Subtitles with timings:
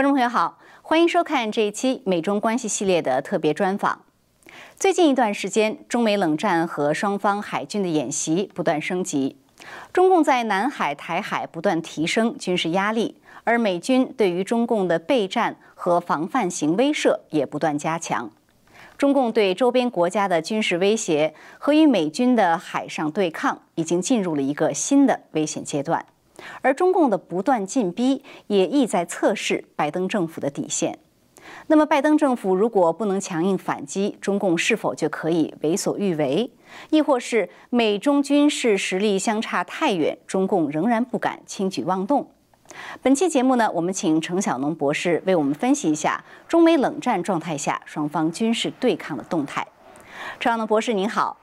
[0.00, 4.00] 观众朋友好，欢迎收看这一期美中关系系列的特别专访。
[4.78, 9.36] 最近一段时间，中美冷战和双方海军的演习不断升级，
[9.92, 18.30] 中共在南海、台海不断提升军事压力，而美军对于中共的备战和防范型威慑也不断加强。
[18.96, 26.06] 中共对周边国家的军事威胁和与美军的海上对抗已经进入了一个新的危险阶段。
[26.62, 30.98] 而中共的不断进逼，也意在测试拜登政府的底线。
[31.66, 36.50] 那么，拜登政府如果不能强硬反击，中共是否就可以为所欲为？
[36.90, 42.30] 亦或是美中军事实力相差太远，中共仍然不敢轻举妄动？
[43.02, 49.66] 本期节目呢，我们请程晓农博士为我们分析一下中美冷战状态下双方军事对抗的动态。
[50.38, 51.36] 程晓农博士，您好。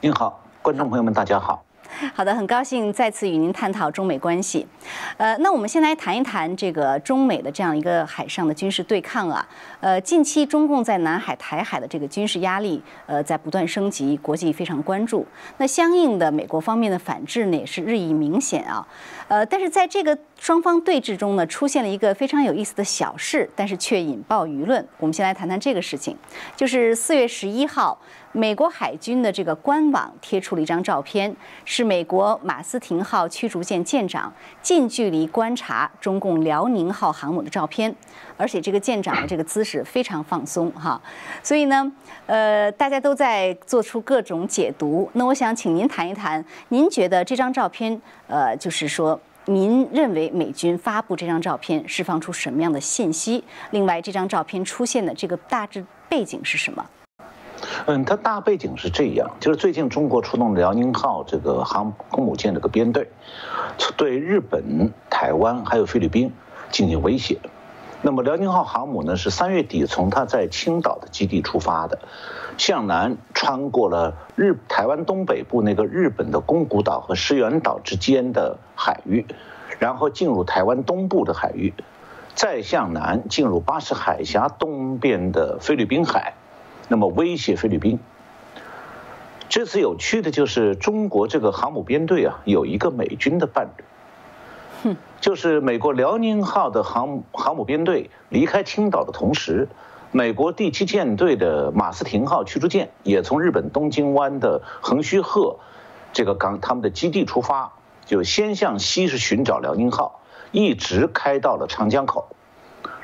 [0.00, 1.65] 您好，观众朋友们，大家好。
[2.14, 4.66] 好的，很高兴再次与您探讨中美关系。
[5.16, 9.46] 呃，那我们先来谈一谈这个中美的这样一个海上的军事对抗啊。
[9.80, 15.26] 呃，近期中共在南海、台海的这个军事压力，呃，在不断升级，国际非常关注。
[15.56, 18.86] 那相应的，美国方面的反制呢，也是日益明显啊。
[19.28, 24.86] 呃，但是在这个双方对峙中呢，出现了一个非常有意思的小事，但是却引爆舆论。
[24.98, 26.16] 我们先来谈谈这个事情，
[26.54, 27.98] 就是四月十一号。
[28.32, 37.94] 美国海军的这个官网贴出了一张照片，是美国马斯廷号驱逐舰舰长近距离观察中共辽宁号航母的照片，
[38.36, 41.00] 而且这个舰长的这个姿势非常放松哈，
[41.42, 41.90] 所以呢，
[42.26, 45.08] 呃，大家都在做出各种解读。
[45.14, 53.44] 那我想请您谈一谈，您觉得这张照片，呃，就是说，您认为美军发布这张照片释放出什么样的信息？
[53.70, 56.84] 另外，这张照片出现的这个大致背景是什么？
[57.86, 63.08] 嗯，它大背景是这样，就是最近中国出动辽宁号这个航空母舰这个编队，
[63.96, 66.32] 对日本、台湾还有菲律宾
[66.72, 67.38] 进行威胁。
[68.02, 71.98] 那么辽宁号航母呢，是三月底从它在青岛的基地出发的，
[72.56, 79.26] 向南穿过了日台湾东北部那个日本的宫古岛和石垣岛之间的海域，
[79.78, 81.74] 然后进入台湾东部的海域，
[82.34, 86.34] 再向南进入巴士海峡东边的菲律宾海。
[86.88, 87.98] 那么威胁菲律宾。
[89.48, 93.84] 这次有趣的就是中国这个航母编队啊，有一个美军的伴侣，
[95.20, 99.68] 就是美国辽宁号的航航母编队离开青岛的同时，
[100.12, 105.58] 美国第七舰队的马斯廷号驱逐舰也从日本东京湾的横须贺
[106.12, 107.72] 这个港他们的基地出发，
[108.04, 110.20] 就先向西是寻找辽宁号，
[110.52, 112.28] 一直开到了长江口，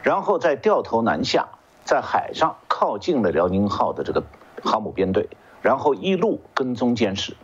[0.02, 1.48] 然后再掉头南下。
[1.84, 4.22] 在海上靠近了辽宁号的这个
[4.62, 5.28] 航母编队，
[5.62, 7.36] 然后一路跟踪监视。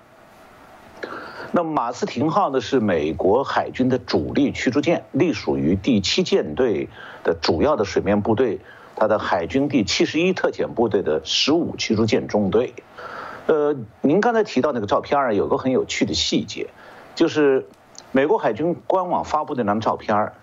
[1.53, 6.89] 那马斯廷号呢是美国海军的主力驱逐舰，隶属于第七舰队
[7.25, 8.61] 的主要的水面部队，
[8.97, 12.75] 它的海军第七十一特遣部队的十五驱逐舰中队。
[13.47, 16.69] 呃，您刚才提到那个照片儿，有个很有趣的细节，
[17.15, 17.67] 就是
[18.13, 20.35] 美国海军官网发布的那张照片儿，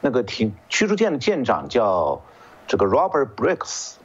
[0.00, 2.20] 那个艇驱逐舰的舰长叫。
[2.66, 3.96] 这个 Robert Briggs，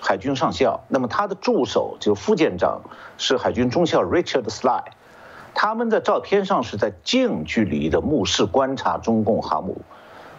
[0.00, 2.80] 海军上校，那么他的助手就副舰长
[3.18, 4.82] 是海军中校 Richard Sly，
[5.54, 9.80] 他们在照片上是在近距离的目视观察中共航母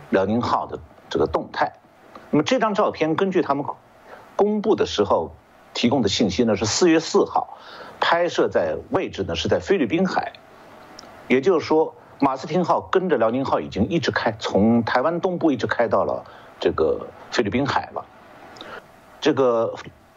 [0.10, 1.74] 辽宁号的这个动态。
[2.32, 3.66] 那么这张照片根据他们
[4.36, 5.34] 公布的时候
[5.74, 7.58] 提供的信息呢，是四月四号
[8.00, 10.34] 拍摄在位置呢是在菲律宾海，
[11.28, 16.26] 也就是说马斯廷号跟着辽宁号已经一直开从台湾东部一直开到了。
[16.58, 18.06] 这个菲律宾海了，
[19.20, 19.76] 这个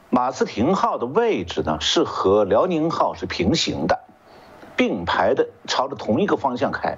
[0.09, 3.99] 马斯廷号的位置呢是和辽宁号是平行的，
[4.79, 6.97] 并排的朝着同一个方向开，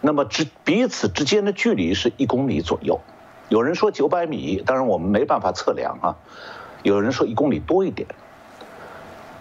[0.00, 2.98] 那么之彼此之间的距离是一公里左右，
[3.48, 6.16] 有人说九百米，当然我们没办法测量啊，
[6.82, 8.08] 有人说一公里多一点。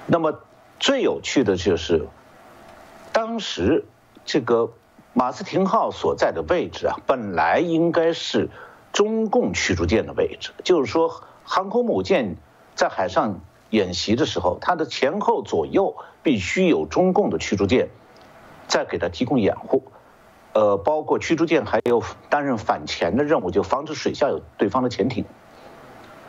[0.05, 0.41] 那么
[0.79, 2.07] 最有趣的就是，
[3.11, 3.85] 当时
[4.25, 4.73] 这个
[5.13, 8.49] 马斯廷号所在的位置啊，本来应该是。
[8.93, 12.37] 中共驱逐舰的位置，就是说，航空母舰
[12.73, 17.89] 在海上演习的时候，它的前后左右必须有中共的驱逐舰
[18.67, 19.83] 再给它提供掩护，
[20.53, 25.25] 呃，包括驱逐舰还有担任反潜的任务，就防止水下有对方的潜艇。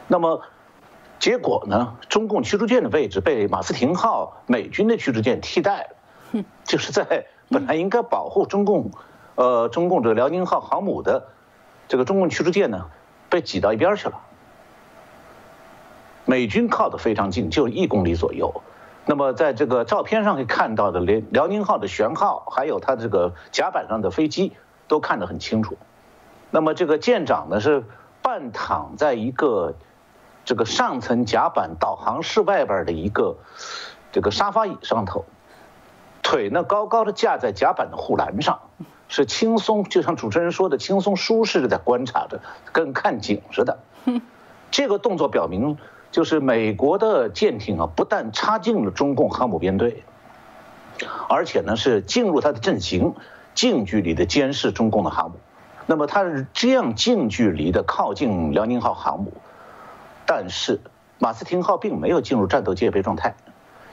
[0.06, 0.42] 那么，
[1.18, 5.88] 结果呢，中共驱逐舰的位置被马斯廷号美军的驱逐舰替代
[6.32, 8.90] 了，就是在本来应该保护中共，
[9.34, 11.28] 呃，中共这个辽宁号航母的。
[11.88, 12.90] 这个中共驱逐舰呢，
[13.30, 14.20] 被挤到一边去了。
[16.28, 18.60] 美军靠得非常近，就一公里左右。
[19.06, 24.52] 那么在这个照片上可以看到的，连辽宁号的舷号，还有它这个甲板上的飞机，
[24.88, 25.78] 都看得很清楚。
[26.50, 27.82] 那么这个舰长呢是
[28.20, 29.74] 半躺在一个
[30.44, 33.38] 这个上层甲板导航室外边的一个
[34.12, 35.24] 这个沙发椅上头，
[36.22, 38.60] 腿呢高高的架在甲板的护栏上，
[39.08, 43.78] 是轻松，就像主持人说的轻松舒适的在观察着，跟看景似的。
[44.70, 45.78] 这个动作表明，
[46.10, 50.02] 就是美国的舰艇啊，不但插进了中共航母编队，
[51.28, 53.14] 而且呢是进入它的阵型，
[53.54, 55.36] 近距离的监视中共的航母。
[55.86, 59.32] 那么它是这样近距离的靠近辽宁号航母，
[60.26, 60.80] 但是
[61.18, 63.34] 马斯廷号并没有进入战斗戒备状态，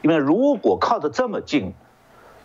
[0.02, 1.74] 因为如果靠得这么近，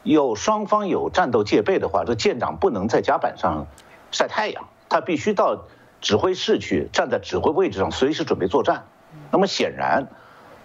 [0.03, 3.67] 有双方有战斗戒备的话，这舰长不能在甲板上
[4.11, 5.65] 晒太阳，他必须到
[6.01, 8.85] 指挥室去，站在指挥位置上，随时准备作战。
[9.31, 10.09] 那么显然，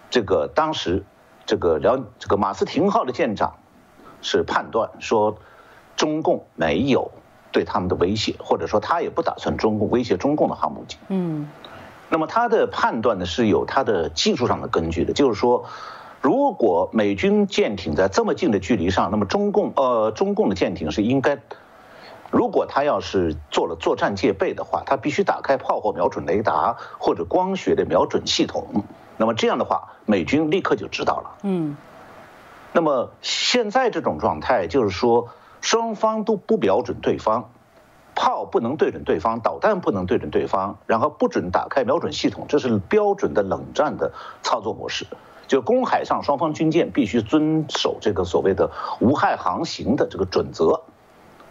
[0.09, 1.03] 这个当时
[1.45, 3.55] 这个辽这个马斯廷号的舰长
[4.21, 5.37] 是判断说，
[5.95, 7.11] 中共没有。
[7.51, 10.99] 对他们的威胁，或者说他也不打算中共威胁中共的航母舰。
[11.07, 11.47] 嗯，
[12.09, 15.63] 那么他的判断呢是有他的技术上的根据的，就是说，
[16.19, 21.37] 如果美军舰艇在这么近的距离上，那么中共呃中共的舰艇是应该，
[22.35, 28.83] 如果他要是做了作战戒备的话，他必须打开炮火瞄准雷达或者光学的瞄准系统。
[29.15, 31.37] 那么这样的话，美军立刻就知道了。
[31.43, 31.77] 嗯，
[32.73, 35.29] 那么现在这种状态就是说。
[35.61, 37.49] 双方都不瞄准对方，
[38.13, 44.11] 炮不能对准对方，导弹不能对准对方，然后不准打开瞄准系统，这是标准的冷战的
[44.43, 45.07] 操作模式。
[45.47, 50.83] 就公海上双方军舰必须遵守这个所谓的无害航行的这个准则，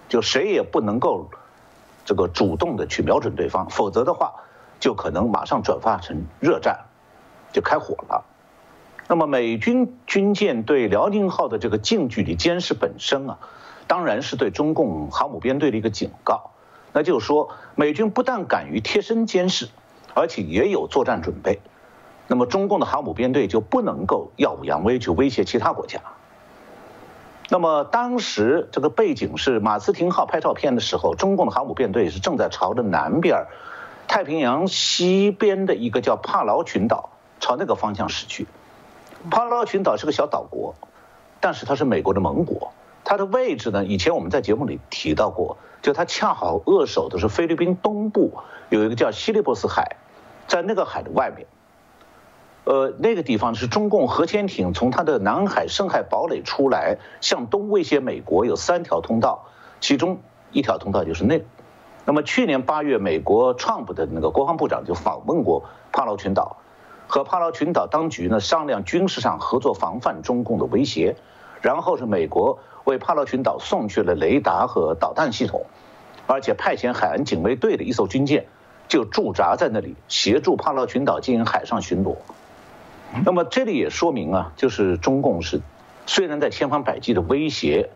[0.08, 1.30] 就谁也不能够
[2.04, 4.34] 这个主动的去瞄准对方，否则的话
[4.80, 6.86] 就可能马上转化成热战，
[7.52, 8.24] 就开火了。
[9.08, 13.38] 那么美军军舰对辽宁号的这个近距离监视本身啊。
[13.86, 16.52] 当然是对中共航母编队的一个警告，
[16.94, 19.68] 那就是说，美军不但敢于贴身监视，
[20.14, 21.60] 而且也有作战准备，
[22.26, 26.00] 那么中共的航母编队就不能够耀武扬威去威胁其他国家。
[27.50, 33.46] 那么当时这个背景是马斯廷号拍照片的时候，中共的航母编队是正在朝着南边，
[34.08, 37.10] 太平洋西边的一个叫帕劳群岛，
[37.40, 38.46] 朝那个方向驶去。
[39.30, 40.74] 帕劳群岛是个小岛国，
[41.40, 42.72] 但是它是美国的盟国。
[43.04, 43.84] 它的位置呢？
[43.84, 48.32] 以前我们在节目里提到过，就它恰好扼守的是菲律宾东部
[48.70, 49.96] 有一个叫西里波斯海，
[50.48, 51.46] 在那个海的外面，
[52.64, 59.46] 呃，那个地方是中共核潜艇从它的南海深海堡垒出来，向东威胁美国有三条通道，
[59.80, 60.18] 其中
[60.50, 61.42] 一条通道就是那。
[62.06, 66.56] 那么去年八月，美国创部的那个国防部长就访问过帕劳群岛，
[67.06, 71.16] 和帕劳群岛当局呢商量军事上合作，防范中共的威胁。
[71.60, 75.64] 然后是美国为帕劳群岛送去了雷达和导弹系统，
[76.26, 78.46] 而且派遣海岸警卫队的一艘军舰
[78.86, 82.16] 就驻扎在那里，协助帕劳群岛进行海上巡逻。
[83.24, 85.60] 那么这里也说明啊，就是中共是
[86.06, 87.90] 虽然在千方百计的威胁，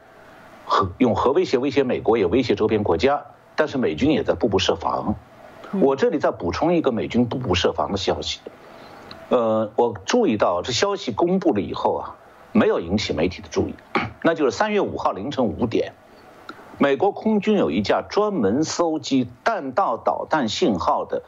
[0.67, 3.25] 核用核威胁威胁美国，也威胁周边国家，
[3.57, 5.15] 但是美军也在步步设防。
[5.81, 8.41] 我这里再补充一个美军步步设防的消息，
[9.29, 12.15] 呃，我注意到这消息公布了以后啊。
[12.51, 13.75] 没有引起媒体的注意，
[14.23, 15.93] 那就是三月五号凌晨五点，
[16.79, 21.23] 美国空军有一架专门搜集弹道导弹信号的，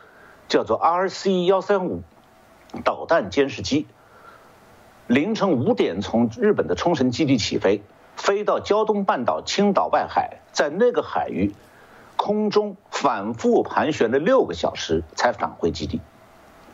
[0.48, 2.02] 叫做 RC 幺三五
[2.84, 3.86] 导弹监视机，
[5.06, 7.82] 凌晨五点从日本的冲绳基地起飞，
[8.16, 11.54] 飞到胶东半岛青岛外海，在那个海域
[12.16, 16.00] 空中反复盘旋了六个小时才返回基地。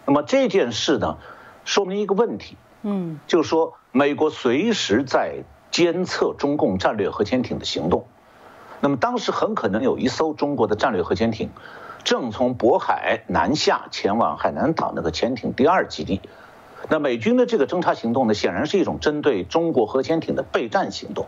[0.05, 1.19] 那么这件事呢，
[1.65, 2.57] 说明一个问题。
[2.83, 8.07] 嗯，就是说，美国随时在监测中共战略核潜艇的行动。
[8.81, 11.51] 那么当时很可能有一艘中国的战略核潜艇，
[12.07, 16.21] 正从渤海南下前往海南岛那个潜艇第二基地。
[16.89, 21.27] 那美军的这个侦察行动呢，显然是一种针对中国核潜艇的备战行动。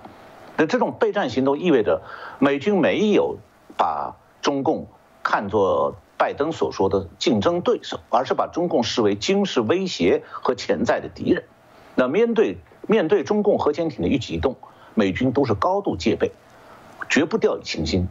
[0.57, 2.03] 那这种备战行动意味着
[2.39, 3.39] 美军没有
[3.77, 4.87] 把中共
[5.25, 5.97] 看作。
[6.17, 11.45] 拜登所说的竞争对手，而是把中共视为军事威胁和潜在的敌人。
[11.95, 12.59] 那面对
[12.89, 14.57] 面对中共核潜艇的一举一动，
[14.95, 16.33] 美军都是高度戒备，
[17.09, 18.09] 绝不掉以轻心。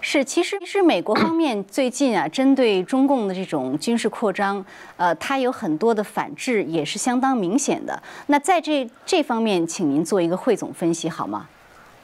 [0.00, 4.64] 是，其实其实美国方面最近啊，针对中共的这种军事扩张，
[4.96, 8.02] 呃，它有很多的反制，也是相当明显的。
[8.26, 11.46] 那在这这方面，请您做一个汇总分析好吗？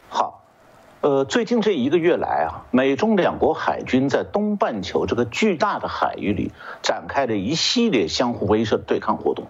[0.08, 0.38] 好。
[1.00, 9.48] 呃，最近这一个月来啊，美中两国海军在东半球这个巨大的海域里展开了一系列相互威慑对抗活动。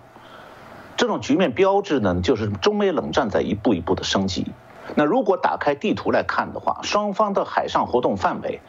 [0.96, 4.46] 这种局面标志呢，就是中美冷战在一步一步的升级。
[4.94, 8.60] 那如果打开地图来看的话，双方的海上活动范围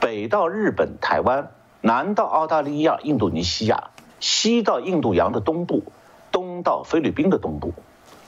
[0.00, 1.50] 北到日本、台湾，
[1.80, 3.90] 南到澳大利亚、印度尼西亚，
[4.20, 5.84] 西到印度洋的东部，
[6.30, 7.72] 东到菲律宾的东部，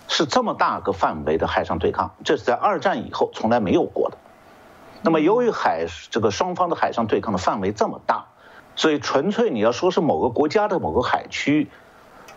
[0.09, 4.17] 是这么大个范围的海上对抗，这是在二战以后从来没有过的。
[5.03, 8.27] 那么由于海这个双方的海上对抗的范围这么大，
[8.77, 11.69] 所以纯粹你要说是某个国家的某个海区。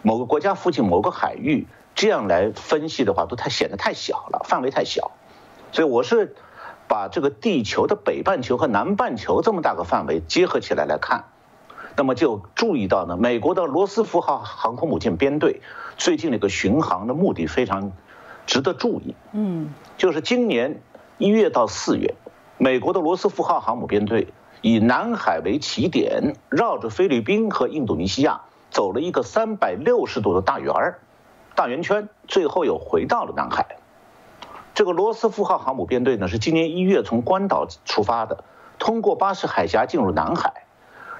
[0.04, 5.10] 某个国家附近某个海域，这样来分析的话，都太显得太小了，范围太小。
[5.72, 6.36] 所以我是
[6.88, 11.24] 把这个地球的北半球和南半球这么大个范围结合起来来看，
[11.96, 15.62] 那么就注意到呢，美国的罗斯福号航空母舰编队
[15.98, 17.92] 最近那个巡航的目的非常
[18.46, 19.16] 值得注意。
[19.32, 20.80] 嗯，就是今年
[21.18, 22.14] 一月到四月，
[22.60, 24.28] 美国的罗斯福号航母编队
[24.62, 28.42] 以南海为起点，绕着菲律宾和印度尼西亚。
[28.70, 31.00] 走了一个三百六十度的大圆儿，
[31.58, 33.78] 大圆圈，最后又回到了南海。
[34.76, 38.44] 这个罗斯福号航母编队呢，是今年一月从关岛出发的，
[38.78, 40.54] 通过巴士海峡进入南海，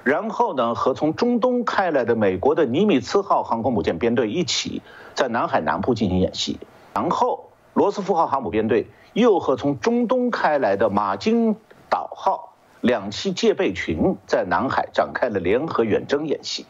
[0.04, 4.80] 然后呢和从中东开来的美国的尼米兹号航空母舰编队一起
[5.16, 6.60] 在南海南部进行演习，
[6.94, 11.56] 然后罗斯福号航母编队又和从中东开来的马金
[11.90, 16.64] 岛号两栖戒备群在南海展开了联合远征演习。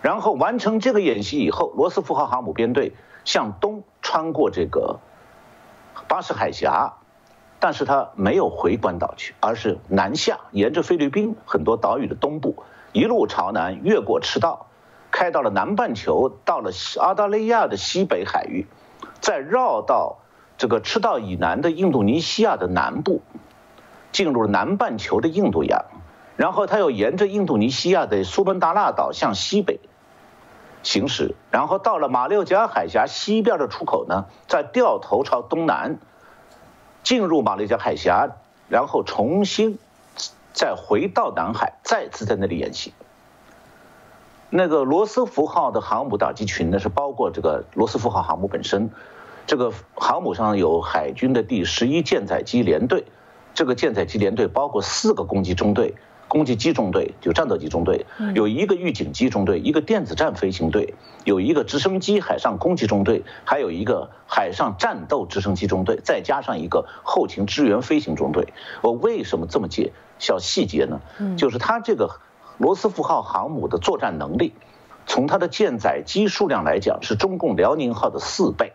[0.00, 2.92] 然后完成这个演习以后，罗斯福号航母编队
[3.24, 5.00] 向东穿过这个
[6.06, 6.94] 巴士海峡，
[7.58, 12.62] 但是它没有回关岛去，而是南下，沿着菲律宾很多岛屿的东部，
[12.92, 14.66] 一路朝南，越过赤道，
[15.10, 18.66] 开到了南半球，到了澳大利亚的西北海域，
[19.20, 20.18] 再绕到
[20.56, 23.20] 这个赤道以南的印度尼西亚的南部，
[24.12, 25.84] 进入了南半球的印度洋。
[26.36, 29.80] 然后他又沿着印度尼西亚的苏门答腊岛向西北
[30.88, 35.98] 行驶，然后到了马六甲海峡西边的出口呢，再掉头朝东南
[37.02, 38.30] 进入马六甲海峡，
[38.70, 39.78] 然后重新
[40.54, 42.94] 再回到南海，再次在那里演习。
[44.48, 48.90] 那个罗斯福号的航母打击群呢，是包括这个罗斯福号航母本身，
[49.46, 53.04] 这个航母上有海军的第十一舰载机联队，
[53.52, 55.94] 这个舰载机联队包括四个攻击中队。
[56.28, 60.94] 攻击机中队就战斗机中队，有一个预警机中队，一个电子战飞行队，
[61.24, 68.52] 有一个直升机海上攻击中队，还有一个海上战斗直升机中队，再加上一个后勤支援飞行中队。
[68.82, 71.00] 我为什么这么介小细节呢？
[71.36, 72.20] 就是它这个
[72.58, 74.52] 罗斯福号航母的作战能力，
[75.06, 78.72] 从它的舰载机数量来讲是中共辽宁号的四倍，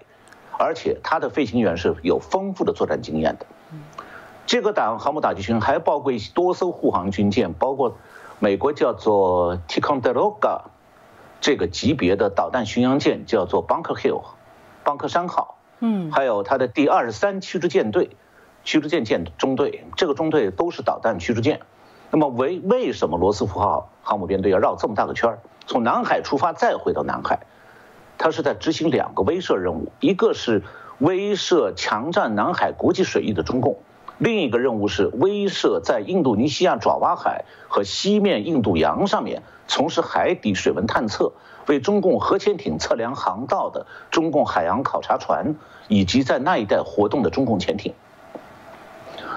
[0.57, 3.45] 而且它的飞行员是有丰富的作战经验的。
[4.45, 7.95] 这个打航母打击群还包括多艘护航军舰，包括
[8.39, 10.63] 美国叫做 Ticonderoga
[11.39, 14.21] 这个级别的导弹巡洋舰，叫做 Bunker Hill，
[14.83, 15.57] 邦克山号。
[15.79, 18.12] 嗯，还有它的第二十三驱逐舰队，
[18.63, 21.62] 驱逐舰舰中队，这个中队都是导弹驱逐舰。
[22.12, 27.39] 那么为为什么罗斯福号航母编队要绕这么大个圈儿，从南海出发再回到南海？
[28.17, 30.63] 它是在执行两个威慑任务，一个是
[31.00, 33.79] 威慑强占南海国际水域的中共。
[34.17, 41.34] 另一个任务是威慑在印度尼西亚爪哇海和西面印度洋上面从事海底水文探测、
[41.67, 45.55] 为中共核潜艇测量航道的中共海洋考察船，
[45.88, 47.93] 以及在那一带活动的中共潜艇。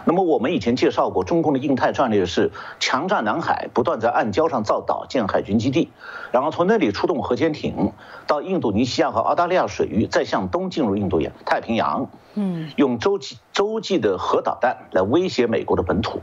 [0.08, 5.90] 那么我们以前介绍过，中共的印太战略是强占南海，不断在暗礁上造岛建海军基地，
[6.30, 7.92] 然后从那里出动核潜艇
[8.28, 16.22] 到印度尼西亚和澳大利亚水域，再向东进入印度洋、太平洋，嗯，用洲际洲际的核导弹来威胁美国的本土。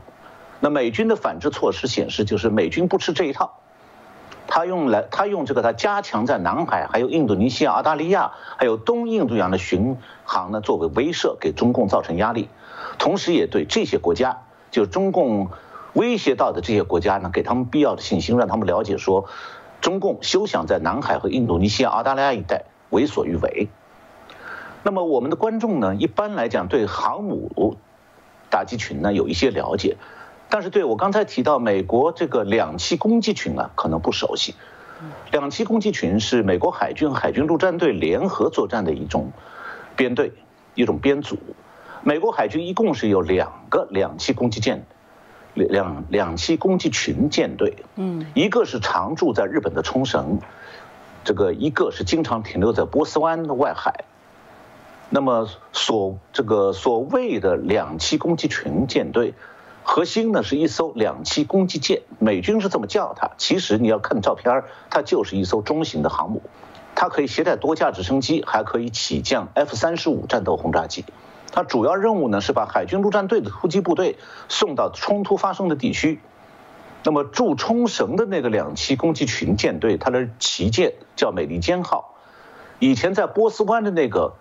[0.60, 3.58] 那美军的反制措施显示，就是美军不吃这一套，
[4.46, 12.48] 他用来他用这个他加强在南海、还有印度尼西亚、澳大利亚还有东印度洋的巡航呢，作为威慑，给中共造成压力。
[12.98, 15.50] 同时，也对这些国家，就中共
[15.92, 19.26] 威胁到的这些国家呢，给他们必要的信心，让他们了解说，
[19.80, 23.68] 中共休想在南海和印度尼西亚、澳大利亚一带为所欲为。
[24.82, 27.76] 那么，我们的观众呢，一般来讲对航母
[28.50, 29.96] 打击群呢有一些了解，
[30.48, 34.54] 但是对我刚才提到美国这个两栖攻击群啊，可能不熟悉。
[35.32, 39.32] 两栖攻击群是美国海军海军陆战队联合作战的一种
[39.96, 40.32] 编队，
[40.74, 41.36] 一种编组。
[42.06, 44.84] 美国海军一共是有两个两栖攻击舰，
[45.54, 50.38] 两两栖攻击群舰队，嗯，一个是常驻在日本的冲绳，
[51.24, 54.04] 这个一个是经常停留在波斯湾的外海。
[55.08, 59.32] 那么所这个所谓的两栖攻击群舰队，
[59.82, 63.30] 核心呢是一艘两栖攻击舰，美军是这么叫它。
[63.38, 66.42] 其实你要看照片它就是一艘中型的航母，
[66.94, 71.06] 它可以携带多架直升机，还可以起降 F 三十五战斗轰炸机。
[71.54, 74.18] 它主要任务呢是把海军陆战队的突击部队
[74.48, 76.18] 送到冲突发生的地区。
[77.04, 82.16] 那么驻冲绳的那个两栖攻击群舰队，它的旗舰叫美利坚号。
[82.80, 84.34] 以前在波斯湾的那个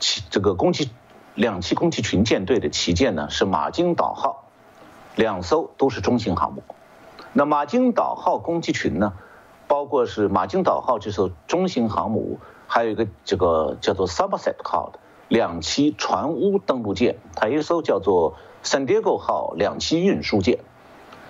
[0.00, 0.90] 旗这个攻击
[1.36, 4.48] 两栖攻击群舰队的旗舰呢是马金岛号，
[5.14, 6.64] 两艘都是中型航母。
[7.32, 9.12] 那马金岛号攻击群呢，
[9.68, 14.98] 包括是马金岛号这艘中型航母，还有一个这个叫做 Somerset 号的。
[15.30, 18.34] 两栖船坞登陆舰，它一艘叫做
[18.64, 20.58] San Diego 号两栖运输舰。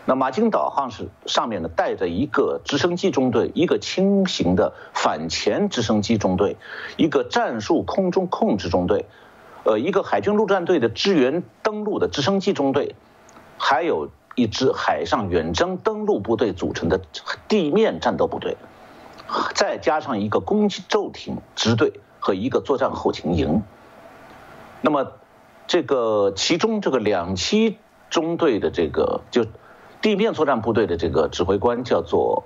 [0.06, 6.56] 那马金岛号是上面呢带着一个直升机中队，一个轻型的反潜直升机中队，
[6.96, 9.04] 一个战术空中控制中队，
[9.64, 12.96] 呃，一个海军陆战队的支援登陆的直升机中队，
[13.58, 17.02] 还有一支海上远征登陆部队组成的
[17.48, 18.56] 地面战斗部队，
[19.54, 23.62] 再加上一个攻击舟艇支队和一个作战后勤营。
[24.82, 25.12] 那么，
[25.66, 27.76] 这个其中这个两栖
[28.08, 29.44] 中队的这个就
[30.00, 32.44] 地面作战部队的这个指挥官叫做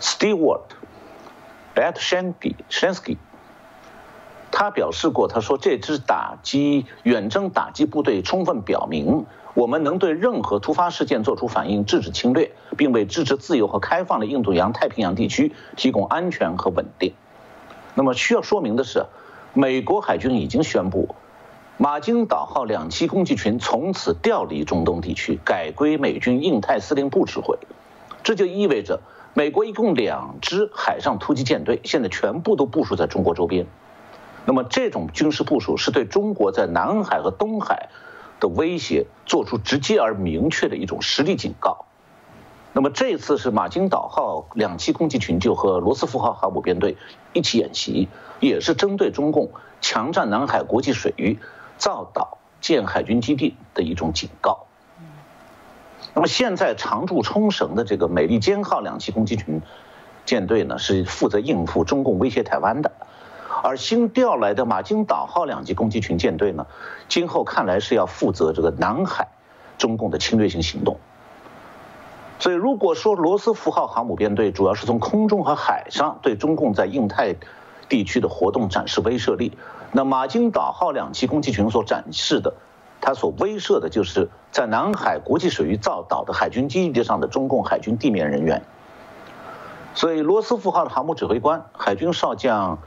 [0.00, 0.62] Stewart
[1.74, 3.18] Batshansky，
[4.50, 17.12] 他表示过，他说这支打击远征打击部队充分表明，我们能对任何突发事件做出反应，制止侵略，并为支持自由和开放的印度洋太平洋地区提供安全和稳定。
[17.94, 19.04] 那么需要说明的是。
[19.52, 21.16] 美国海军已经宣布，
[21.76, 27.58] 马金岛号两栖攻击群从此调离中东地区，改归美军印太司令部指挥。
[28.22, 29.00] 这就意味着，
[29.34, 33.66] 美国一共两支海上突击舰队现在全部都部署在中国周边。
[34.46, 37.88] 那么，这种军事部署是对中国在南海和东海
[38.38, 41.86] 的威胁做出直接而明确的一种实力警告。
[42.72, 46.96] 那么，这次是马金岛号两栖攻击群就和罗斯福号航母编队
[47.32, 48.08] 一起演习。
[48.40, 51.38] 也是针对中共强占南海国际水域、
[51.76, 54.66] 造岛建海军基地的一种警告。
[56.14, 59.60] 那么现在常驻冲绳的这个美利坚号两栖攻击群
[60.24, 62.90] 舰队呢，是负责应付中共威胁台湾的；
[63.62, 66.66] 而新调来的马金岛号两栖攻击群舰队呢，
[67.08, 69.28] 今后看来是要负责这个南海
[69.78, 70.98] 中共的侵略性行动。
[72.38, 77.36] 所以，如果说罗斯福号航母编队主要是从空中和海上对中共在印太。
[77.90, 79.58] 地区的活动展示威慑力，
[79.92, 82.54] 那马金岛号两栖攻击群所展示的，
[83.02, 88.62] 它所威慑的就是在南海国际水域造岛的海军基地上的中共海军地面人员。
[89.92, 92.78] 所以，罗斯福号的航母指挥官海军少将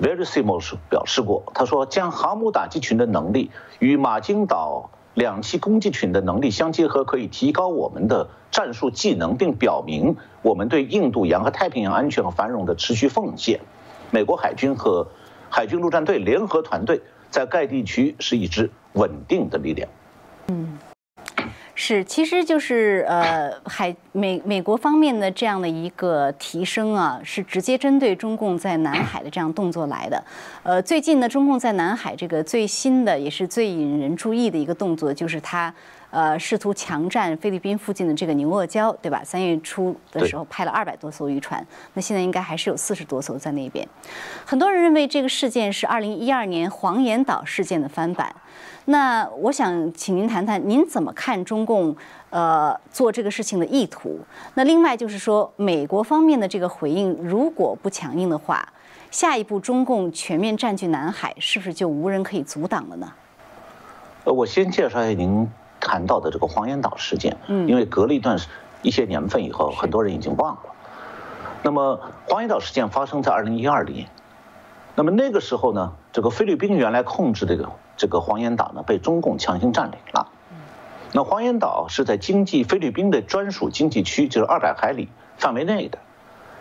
[0.00, 13.60] Verisimos 表示过，他说，将航母打击群的能力与马金岛两栖攻击群的能力相结合，可以提高我们的战术技能，并表明我们对印度洋和太平洋安全和繁荣的持续奉献。
[14.10, 15.06] 美国海军和
[15.48, 19.88] 海军陆战队联合团队在该地区是一支稳定的力量。
[20.48, 20.78] 嗯，
[21.74, 30.22] 是，其实就是呃，海美美国方面的这样的一个提升啊，是直接针对中共在南海的这样动作来的。
[30.62, 35.72] 呃，最近呢，中共在南海这个最新的也是最引人注意的一个动作，就是他。
[36.10, 39.22] 呃，试图强占菲律宾附近的这个牛轭礁，对吧？
[39.24, 43.86] 三月初的时候派了二百多艘渔船，那现在应该还是有四十多艘在那边。
[44.44, 48.34] 很多人认为这个事件是二零一二年黄岩岛事件的翻版。
[48.86, 51.94] 那我想请您谈谈，您怎么看中共
[52.30, 54.18] 呃做这个事情的意图？
[54.54, 58.66] 那另外就是说，美国方面的这个回应如果不强硬的话，
[59.12, 63.12] 下一步中共全面占据南海，是不是就无人可以阻挡了呢？
[64.24, 65.48] 呃，我先介绍一下您。
[65.80, 68.38] 谈到的这个黄岩岛事件，嗯，因为隔了一段
[68.82, 70.60] 一些年份以后，很多人已经忘了。
[71.62, 74.08] 那么黄岩岛事件发生在二零一二年，
[74.94, 80.28] 那么那个时候呢，这个菲律宾原来控制这个这个黄岩岛呢，被中共强行占领了。
[81.12, 85.98] 那黄岩岛是在经济菲律宾的专属经济区，就是二百海里范围内的，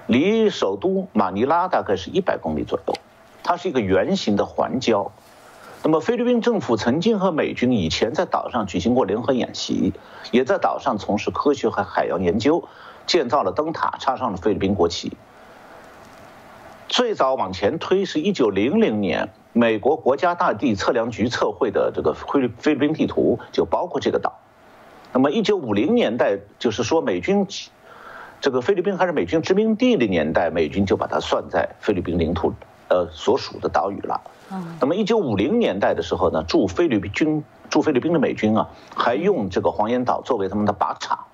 [0.08, 2.96] 离首都马尼拉大概是一百公里左右，
[3.44, 5.12] 它是一个圆形的环礁。
[5.82, 9.94] 那么，菲律宾政府曾经和美军以前在岛上举行过联合演习，
[10.32, 12.66] 也在岛上从事科学和海洋研究，
[13.08, 15.14] 建造了灯塔，插上了菲律宾国旗。
[16.90, 24.38] 最早往前推是1900年，美国国家大地测量局测绘的这个菲律菲律宾地图就包括这个岛。
[25.14, 27.48] 那么1950年代，就是说美军
[28.42, 32.54] 这个菲律宾还是美军殖民地的年代，美军就把它算在菲律宾领土
[32.90, 34.20] 呃所属的岛屿了。
[34.80, 41.26] 那么，一九五零年代的时候呢，驻菲律宾军驻菲律宾的美军啊，还用这个黄岩岛作为他们的靶场。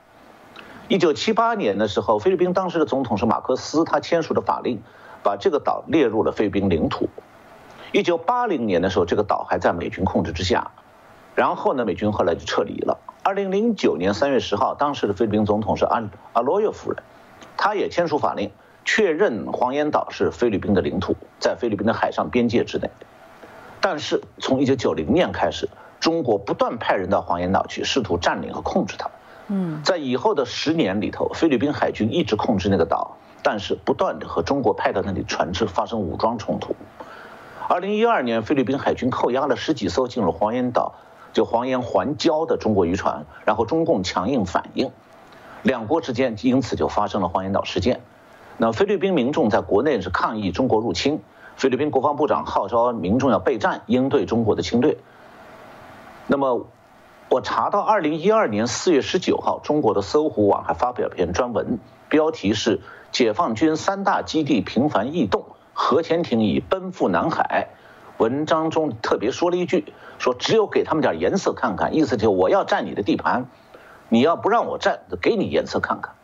[0.87, 4.81] 一九七八年的时候，菲律宾当时的总统是马克思，他签署的法令，
[5.23, 7.09] 把这个岛列入了菲律宾领土。
[7.91, 10.71] 一九八零年的时候，这个岛还在美军控制之下，
[11.33, 12.99] 然后呢，美军后来就撤离了。
[13.23, 17.01] 二零零九年三月十号，当时的菲律宾总统是阿阿罗约夫人，
[17.57, 18.51] 她也签署法令，
[18.85, 22.89] 确认黄岩岛是菲律宾的领土，在菲律宾的海上边界之内。
[23.81, 25.67] 但是从一九九零年开始，
[25.99, 29.09] 中国不断派人到黄岩岛去，试图占领和控制它。
[29.47, 36.75] 嗯，在以后的十年里头，菲律宾海军一直控制那个岛，但是不断的和中国派到那里船只发生武装冲突。
[37.67, 40.95] 二零一二年，菲律宾海军扣押了十几艘进入黄岩岛，
[41.33, 44.91] 就黄岩环礁的中国渔船，然后中共强硬反应，
[45.63, 48.01] 两国之间因此就发生了黄岩岛事件。
[48.57, 51.21] 那菲律宾民众在国内是抗议中国入侵，
[51.55, 54.97] 菲律宾国防部长号召民众要备战，应对中国的侵略。
[56.27, 56.67] 那么。
[57.27, 67.69] 我查到，二零一二年四月十九号，中国的搜狐网还发表篇专文，标题是“解放军三大基地频繁异动，核潜艇已奔赴南海”。
[68.19, 73.47] 文章中特别说了一句，说只有给他们点颜色看看，意思就我要占你的地盘，
[74.07, 76.14] 你要不让我占，给你颜色看看。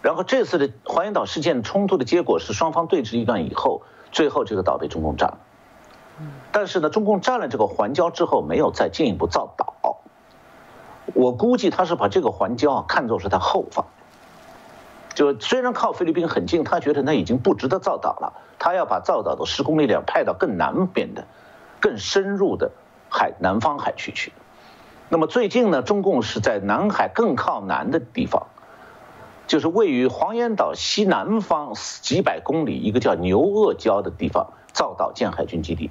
[0.00, 3.82] 然后这次的黄岩岛事件冲突的结果是，双方对峙一段以后，
[4.12, 5.38] 最后这个岛被中共占了。
[6.52, 9.74] 但是呢，中共占了这个环礁之后，没有再进一步造岛。
[11.14, 13.86] 我估计他是把这个环礁啊看作是他后方，
[15.14, 21.24] 就虽然靠菲律宾很近，他觉得那已经不值得造岛了，他要把造岛的施工力量派到更南边的、
[21.80, 22.72] 更深入的
[23.08, 24.32] 海南方海区去。
[25.08, 28.48] 那么最近呢，中共是在南海更靠南的地方，
[29.48, 35.90] 就是位于黄岩岛西南方几百公里一个叫牛轭礁的地方造岛建海军基地。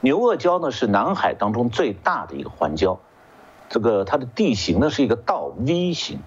[0.00, 2.98] 牛轭礁呢是南海当中最大的一个环礁。
[3.68, 6.20] 这个它的地形呢是一个倒 V 型，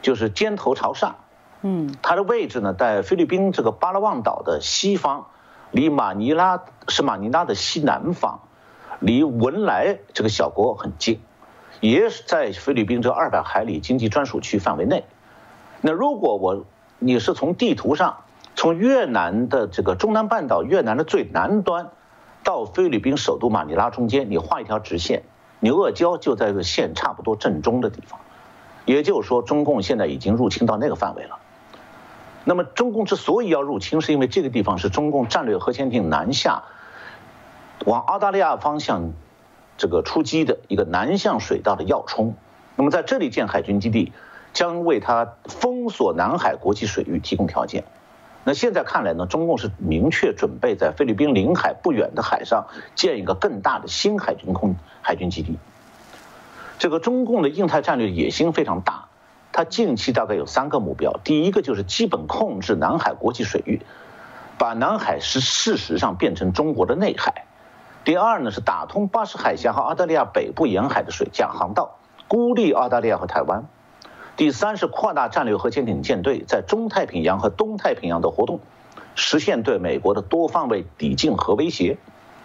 [0.00, 1.16] 就是尖头朝上。
[1.62, 5.26] 嗯，它的位置呢在菲律宾这个巴拉望岛的西方，
[5.70, 8.40] 离马尼拉是马尼拉的西南方，
[9.00, 11.20] 离文莱这个小国很近，
[11.80, 15.04] 也是在菲律宾这二百海里经济专属区范围内。
[15.80, 16.64] 那如果我
[16.98, 18.18] 你是从地图上
[18.54, 21.90] 从越南的这个中南半岛越南的最南端
[22.44, 25.22] 到菲律宾首都马尼拉中间，你画一条直线。
[25.62, 28.18] 牛轭礁就在这个线差不多正中的地方，
[28.86, 31.38] 也就是说，中共现在已经入侵到那个范围了。
[32.44, 36.62] 那么，中共之所以要入侵，是因为这个地方是中共战略核潜艇南下
[37.84, 39.12] 往澳大利亚方向
[39.80, 42.34] 这个出击的一个南向水道的要冲。
[42.76, 44.12] 那么，在这里建海军基地，
[44.52, 47.84] 将为他封锁南海国际水域提供条件。
[48.44, 55.56] 那现在看来呢，中共是明确准备在菲律宾领海不远的海上建一个更大的新海军空海军基地。
[56.78, 59.06] 这个中共的印太战略野心非常大，
[59.50, 63.80] 它近期大概有三个目标：第一个就是基本控制南海国际水域，
[64.58, 67.46] 把南海是事实上变成中国的内海；
[68.10, 73.68] 第二呢是打通巴士海峡和澳大利亚北部沿海的水下航道，孤立澳大利亚和台湾。
[74.36, 78.58] 第三是扩大战略核潜艇舰队在中太平洋和东太平洋的活动，
[79.14, 81.98] 实现对美国的多方位抵近核威胁。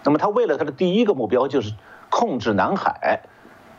[0.03, 1.73] 那么，他为了他的第一个目标就是
[2.11, 3.21] 控制南海，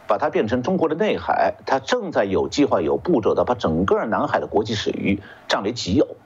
[0.09, 6.16] 把它变成中国的内海，他正在有计划、有步骤的把整个南海的国际水域占为己有，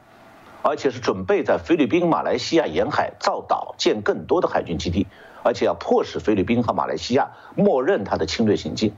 [0.63, 5.07] 而且是准备在菲律宾、马来西亚沿海造岛、建更多的海军基地，
[5.43, 8.95] 而且要迫使菲律宾和马来西亚默认它的侵略行径。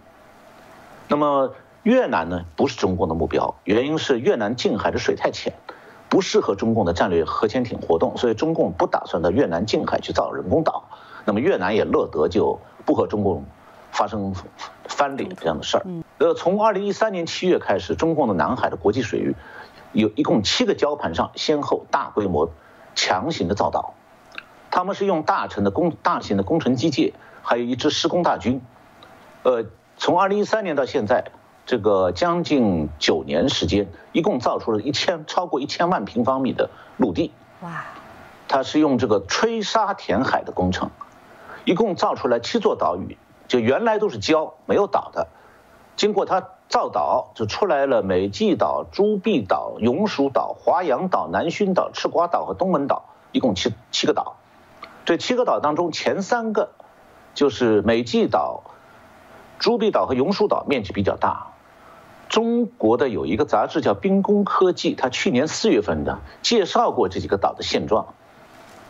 [1.08, 1.54] 那么。
[1.84, 5.52] 越南呢不是中共的目标，原因是越南近海的水太浅，
[6.08, 10.84] 不适合中共的战略核潜艇活动，所以中共不打算到越南近海去造人工岛。
[11.24, 13.44] 那么越南也乐得就不和中共
[13.90, 14.32] 发生
[14.84, 15.84] 翻脸这样的事儿。
[16.18, 19.34] 呃，从二零一三年七月开始，中共的南海的国际水域
[19.90, 22.48] 有一共七个礁盘上先后大规模
[22.94, 23.94] 强行的造岛，
[24.72, 28.60] 他们是用大成的工大型的工程机械，还有一支施工大军。
[29.44, 31.30] 呃，从二零一三年到现在。
[31.64, 37.30] 这个将近九年时间，一共造出了一千超过一千万平方米的陆地。
[37.60, 37.84] 哇！
[38.48, 40.90] 它是用这个吹沙填海的工程，
[41.64, 45.28] 一共造出来七座岛屿，就原来都是礁没有岛的。
[45.94, 54.34] 经过它造岛，就出来了美济岛、朱碧岛、永暑岛、华阳岛、南薰岛、赤瓜岛和东门岛，一共七七个岛。
[55.04, 56.72] 这七个岛当中，前三个
[57.34, 58.62] 就是美济岛、
[59.58, 61.48] 朱碧岛和永暑岛，面积比较大。
[62.28, 68.14] 中国的有一个杂志叫《兵工科技》，它去年四月份的介绍过这几个岛的现状，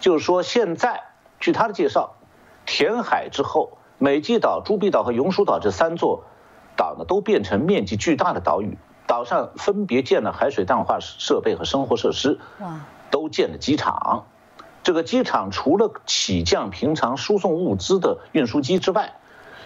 [0.01, 1.03] 就是说现在
[1.41, 2.15] 据他的介绍，
[2.67, 6.25] 填海之后，美济岛、朱碧岛和永暑岛这三座
[6.77, 12.39] 岛呢，都变成面积巨大的岛屿，岛上分别建了海水淡化设备和生活设施，
[13.11, 14.27] 都建了机场，
[14.83, 19.15] 这个机场除了起降平常输送物资的运输机之外，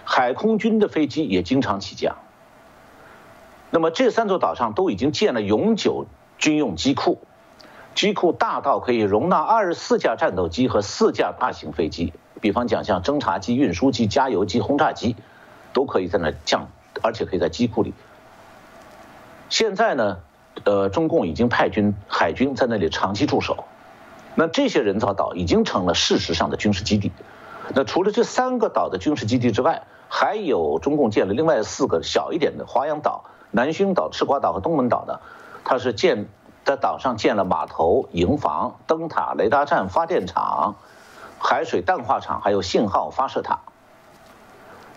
[0.05, 2.17] 海空军的飞机也经常起降。
[3.71, 6.07] 那么这三座岛上都已经建了永久
[6.39, 7.19] 军用机库，
[7.95, 15.17] 机库大到可以容纳二十四架战斗机和四架大型飞机，比方讲像侦察机、运输机、加油机、轰炸机，
[15.73, 16.69] 都可以在那降，
[17.03, 17.93] 而且可以在机库里。
[19.49, 20.19] 现在呢，
[20.65, 23.65] 呃，中共已经派军海军在那里长期驻守，
[24.37, 27.11] 那这些人造岛已经成了事实上的军事基地。
[27.75, 33.25] 那除了这三个岛的军事基地之外，还有中共建了另外四个小一点的华阳岛。
[33.51, 35.21] 南薰岛、赤瓜岛和东门岛呢，
[35.65, 36.29] 它是建
[36.65, 40.77] 在岛上建了码头、营房、灯塔、雷达站、发电厂、
[41.39, 43.61] 海水淡化厂，还有信号发射塔。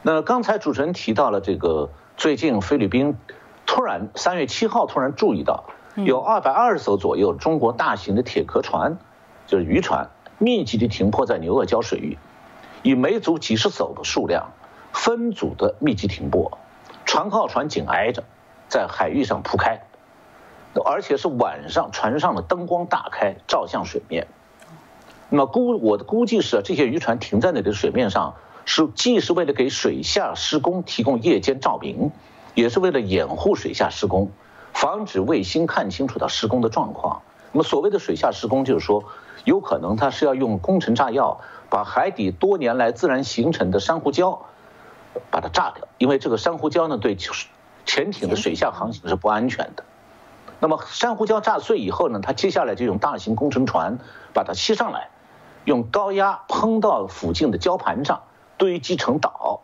[0.02, 3.15] 那刚才主持人提到了这个，最近菲律宾
[3.65, 8.97] 突然三月七号突然注意到，有二百二十艘左右中国大型的铁壳船，
[9.49, 12.17] 就是渔船，密集地停泊在牛轭礁水域，
[12.83, 14.51] 以每组几十艘的数量，
[14.93, 16.59] 分组的密集停泊，
[17.03, 18.23] 船靠船紧挨着。
[18.67, 19.81] 在海域上铺开，
[20.85, 24.27] 而且是晚上，船上的灯光大开，照向水面。
[25.29, 28.35] 那么估我的估计是，这些渔船停在那里的水面上，
[28.65, 32.12] 是既是为了给水下施工提供夜间照明，
[32.53, 34.29] 也是为了掩护水下施工，
[34.71, 37.23] 防止卫星看清楚到施工的状况。
[37.51, 39.03] 那么所谓的水下施工，就是说，
[39.45, 44.39] 有可能它是要用工程炸药把海底多年来自然形成的珊瑚礁
[45.32, 47.17] 把它炸掉，因为这个珊瑚礁呢对。
[47.86, 49.84] 潜艇的水下航行是不安全的。
[50.60, 52.19] 那么珊瑚礁炸碎以后呢？
[52.21, 53.97] 它接下来就用大型工程船
[54.32, 55.10] 把它吸上来，
[55.65, 58.21] 用高压喷到附近的礁盘上，
[58.58, 59.62] 堆积成岛。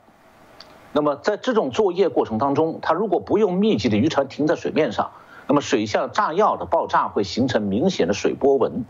[0.91, 5.11] 那么在这种作业过程当中，它如果不用密集的渔船停在水面上，
[5.47, 8.85] 那么水下炸药的爆炸会形成明显的水波纹，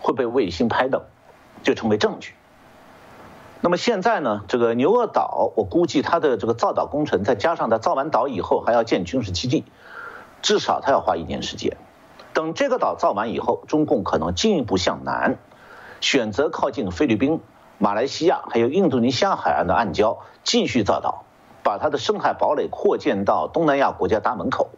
[0.00, 1.02] 会被卫星拍到，
[1.62, 2.34] 就成为证据。
[3.60, 9.64] 那么现在呢，这个牛轭岛，我估计它的这个造岛工程，再加上它造完岛以后还要建军事基地，
[10.42, 11.76] 至少它要花一年时间。
[12.32, 15.38] 等这个岛造完以后，中共可能进一步向南，
[16.00, 17.40] 选择靠近菲律宾、
[17.78, 21.24] 马来西亚还有印度尼西亚海岸的暗礁继续造岛，
[21.64, 24.70] 把它的深海堡垒扩建到东南亚国家大门口。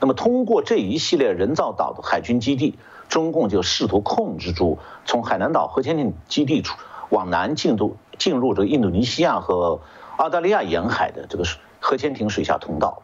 [0.00, 2.76] 那么通过这一系列人造岛的海军基地，
[3.12, 6.78] 中共就试图控制住从海南岛核潜艇基地出。
[7.10, 9.82] 往南进入进入这个印度尼西亚和
[10.16, 11.44] 澳大利亚沿海的这个
[11.78, 13.02] 核潜艇水下通道，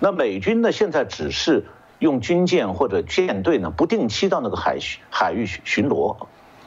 [0.00, 1.66] 那美军呢现在只是
[1.98, 4.78] 用军舰或者舰队呢不定期到那个海
[5.10, 6.16] 海域巡逻，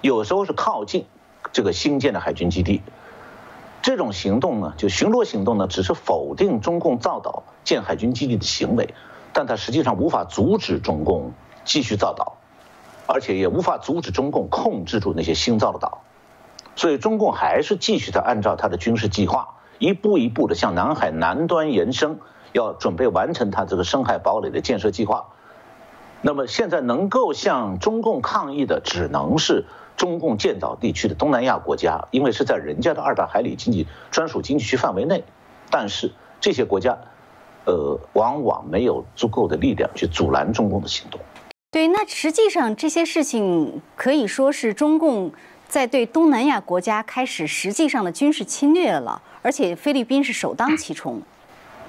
[0.02, 1.08] 有时候是靠近
[1.52, 2.84] 这个新建的海军基地，
[3.82, 8.94] 这种行动呢就巡逻行动呢只是否定中共造岛建海军基地的行为，
[9.34, 11.32] 但它实际上无法阻止中共
[11.64, 12.35] 继续造岛，
[13.08, 16.02] 而且也无法阻止中共控制住那些新造的岛。
[16.76, 22.20] 所以中共还是继续的按照他的军事计划，一步一步的向南海南端延伸，
[22.52, 25.28] 要准备完成他这个深海堡垒的建设计划。
[26.22, 29.66] 那么现在能够向中共抗议的，只能是
[29.96, 35.24] 中共建岛地区的东南亚国家，因为是在人家的二百海里经济专属经济区范围内。
[35.70, 36.98] 但是这些国家，
[37.66, 41.22] 呃，往往没有足够的力量去阻拦中共的行动。
[41.76, 45.34] 对，那实际上这些事情可以说是中共。
[45.68, 51.22] 在对东南亚国家开始实际上的军事侵略了，而且菲律宾是首当其冲。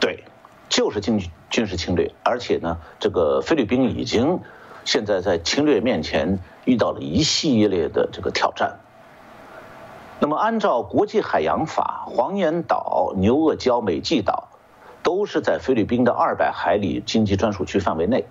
[0.01, 0.25] 对，
[0.69, 4.41] 就是军军事侵略，而且呢，这个菲律宾已经
[4.85, 8.81] 现在在侵略面前遇到了一系列的这个挑战。
[10.19, 14.49] 那么，按照国际海洋法，黄岩岛、牛轭礁、美济岛
[15.05, 18.25] 都是在菲律宾的二百海里经济专属区范围内。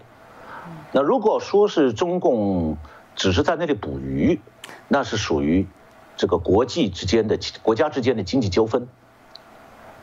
[0.96, 2.78] 那如果说是中共
[3.18, 4.40] 只是在那里捕鱼，
[4.88, 5.68] 那是属于
[6.16, 8.88] 这个国际之间的国家之间的经济纠纷。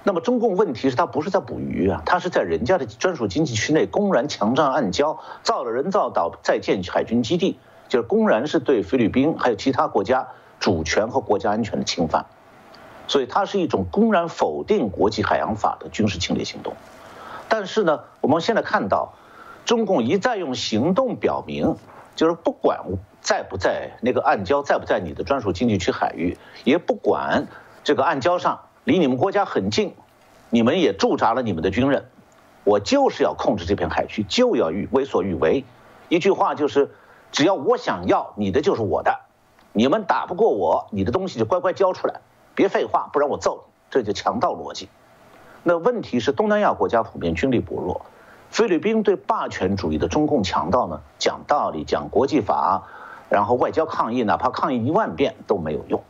[0.03, 10.29] 那么中共问题是他不是在捕鱼啊，他是在人家的专属经济区内公然强占暗礁，造了人造岛，再建海军基地，就是公然是对菲律宾还有其他国家
[10.61, 12.27] 主权和国家安全的侵犯。
[13.09, 16.75] 所以它是一种公然否定国际海洋法的军事侵略行动。
[17.49, 19.15] 但是呢，我们现在看到，
[19.65, 21.77] 中共一再用行动表明，
[22.17, 22.81] 就是不管。
[23.23, 27.47] 在不在那个暗礁，在不在你的专属经济区海域，也不管
[27.85, 29.95] 这个暗礁上离你们国家很近，
[30.51, 32.07] 你们也驻扎了你们的军人，
[32.65, 35.65] 我就是要控制这片海区，就要欲为所欲为。
[36.09, 36.91] 一句话就是，
[37.31, 39.21] 只要我想要，你的就是我的。
[39.73, 42.23] 你们打不过我，你的东西就乖乖交出来，
[42.57, 43.73] 别废话，不然我揍你。
[43.89, 44.89] 这就强盗逻辑。
[45.63, 48.05] 那问题是东南亚国家普遍军力薄弱，
[48.53, 52.83] 菲律宾对霸权主义的中共强盗呢，讲道理，讲国际法。
[53.31, 56.03] 然后外交抗议，哪怕抗议一万遍都没有用。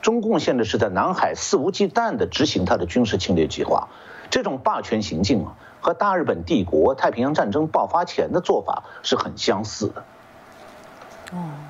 [0.00, 3.86] 中共现在是在南海肆无忌惮地执行他的军事侵略计划，
[4.28, 10.02] 这种霸权行径啊，和大日本帝国太平洋战争爆发前的做法是很相似的。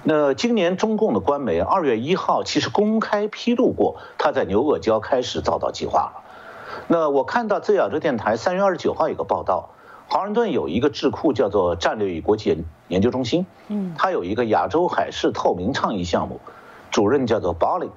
[0.04, 6.22] 那今年中共的官媒二月一号其实公开披露过，他在牛阿胶开始造岛计划了。
[6.88, 9.68] 那我看到自由亚洲电台三月二十九号有个报道，
[10.12, 16.38] 华盛顿有一个智库叫做战略与国际研究中心，嗯，它有一个亚洲海事透明倡议项目，
[16.90, 17.92] 主任叫做 Bolling，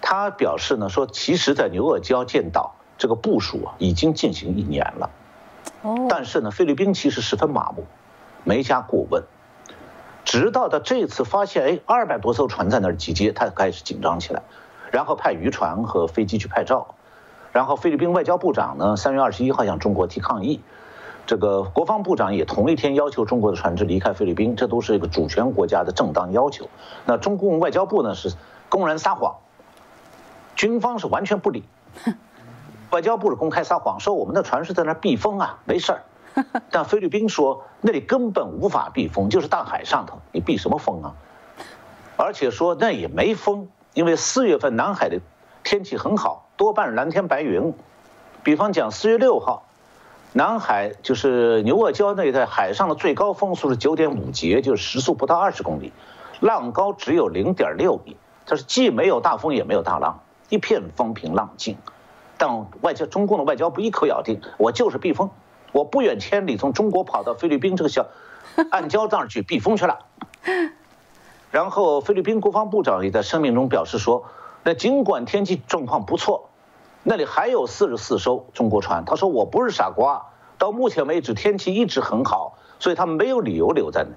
[0.00, 5.10] 他表示呢说，其实，在牛阿胶建岛这个部署啊，已经进行一年了，
[5.82, 7.84] 哦，但是呢，菲律宾其实十分麻木，
[8.42, 9.22] 没加过问。
[10.24, 14.42] 直到他这次发现，哎，二百多艘船在那儿集结，他开始紧张起来，
[14.90, 16.96] 然后派渔船和飞机去拍照，
[17.52, 20.60] 然后菲律宾外交部长呢，三月二十一号向中国提抗议，
[21.26, 26.68] 这个国防部长也同一天要求中国的船只离开菲律宾，这都是一个主权国家的正当要求。
[27.04, 28.32] 那中共外交部呢是
[28.68, 29.36] 公然撒谎，
[30.56, 31.64] 军方是完全不理，
[32.90, 36.02] 外交部是公开撒谎，说我们的船是在那避风啊，没事儿。
[36.70, 41.14] 但菲律宾说那里根本无法避风，就是大海上头，你避什么风啊？
[42.16, 45.20] 而且说那也没风，因为四月份南海的
[45.64, 47.74] 天气很好，多半是蓝天白云。
[48.42, 49.64] 比方讲四月六号，
[50.32, 55.92] 南海就是牛轭礁那一带海上的最高风速是九点五节，就是时速不到二十公里，
[56.38, 58.16] 浪高只有零点六米，
[58.46, 61.76] 它是既没有大风也没有大浪，一片风平浪静。
[62.38, 65.30] 但外交中共的外交部一口咬定，我就是避风。
[65.72, 68.06] 我不远千里从中国跑到菲律宾这个小
[68.70, 69.98] 暗礁那儿去避风去了。
[71.50, 74.26] 然后菲律宾国防部长也在声明中表示说，
[74.62, 76.49] 那尽管天气状况不错，
[77.02, 79.04] 那里还有四十四艘中国船。
[79.04, 80.26] 他说我不是傻瓜，
[80.58, 84.16] 到目前为止天气一直很好，所以他们没有理由留在那里。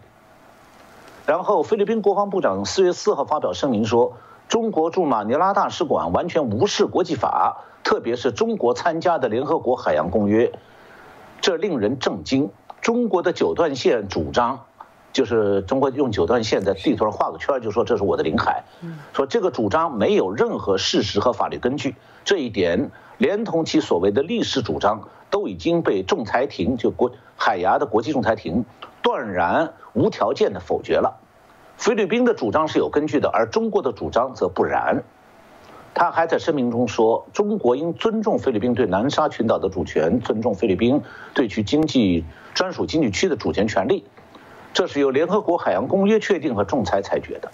[1.25, 4.17] 然后菲律宾国防部长四月四号发表声明说，
[4.49, 10.51] 中国驻马尼拉大使馆完全无视国际法，特别是中国参加的联合国海洋公约。
[11.39, 12.51] 这令人震惊。
[12.81, 14.65] 中国的九段线主张，
[15.13, 18.63] 就是中国用九段线在地图上画个圈，就说这是我的领海。
[19.13, 21.95] 说这个主张没有任何事实和法律根据。
[22.25, 28.65] 这一点，连同其所谓的历史主张，都已经被仲裁庭就国海牙的国际仲裁庭
[29.01, 31.19] 断然无条件的否决了。
[31.77, 35.03] 菲律宾的主张是有根据的，而中国的主张则不然。
[35.95, 41.01] 他还在声明中说：“中国应尊重菲律宾对南沙群岛的主权，尊重菲律宾
[41.35, 44.03] 对其经济专属经济区的主权权利，
[44.73, 47.51] 这是由联合国海洋公约确定和仲裁裁决的。”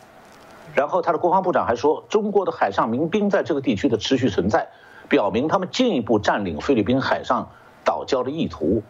[0.73, 4.69] 然后，他的国防部长还说：“中国的海上民兵在这个地区的持续存在，
[5.09, 7.49] 表明他们进一步占领菲律宾海上
[7.83, 8.83] 岛礁的意图。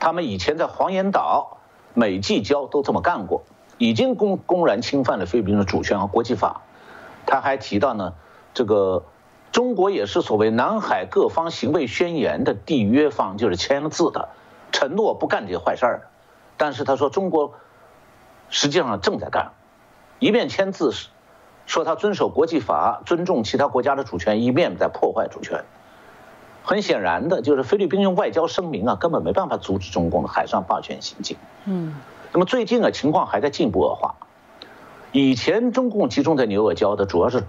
[0.00, 1.58] 他们以前在黄岩岛、
[1.94, 3.42] 美济礁都这么干过，
[3.76, 6.62] 已经公公然侵犯了菲律宾的主权和国际法。”
[7.26, 8.14] 他还提到呢。
[8.54, 9.04] 这个
[9.52, 14.30] 中国也是所谓南海各方行为宣言的缔约方，就是签了字的，
[14.72, 16.08] 承诺不干这些坏事儿。
[16.56, 17.52] 但是他说中国
[18.50, 19.52] 实际上正在干，
[20.18, 20.92] 一面签字
[21.66, 25.64] 说他遵守国际法，尊重其他国家的主权，一面在破坏主权。
[26.62, 31.36] 很显然的，就是菲律宾用外交声明啊，根本没办法阻止中共的海上霸权行径。
[31.64, 31.96] 嗯。
[32.32, 34.16] 那么最近啊，情况还在进一步恶化。
[35.12, 37.44] 以前中共集中在牛耳礁的主要是。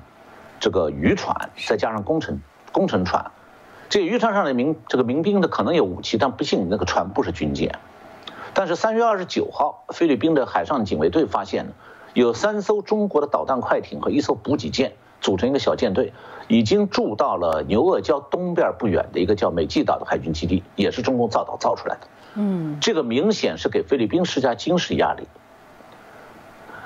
[0.62, 2.42] 这个渔船再加上工程
[2.74, 3.32] 工程船，
[3.88, 7.80] 这渔船上的民这个民兵呢可能有武器，但不幸那个船不是军舰。
[8.54, 11.72] 但是三月二十九号，菲律宾的海上警卫队发现呢，
[12.14, 16.14] 有三艘中国的导弹快艇和一艘补给舰组成一个小舰队，
[16.48, 22.02] 已经驻到了牛轭礁东边不远的一个叫美济岛的海军基地，也是中共造岛造出来的。
[22.36, 25.28] 嗯，这个明显是给菲律宾施加军事压力。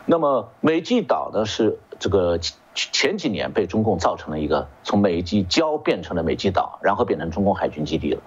[0.06, 2.39] 那么美济岛呢是这个。
[2.76, 8.21] 前几年被中共造成了一个从美济礁变成了美济岛，然后变成中共海军基地了。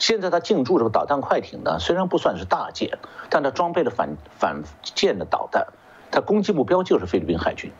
[0.00, 5.66] 现在它进驻这个导弹快艇呢，虽然不算是大舰，但它装备了反反舰的导弹，
[6.10, 7.70] 它攻击目标就是菲律宾海军。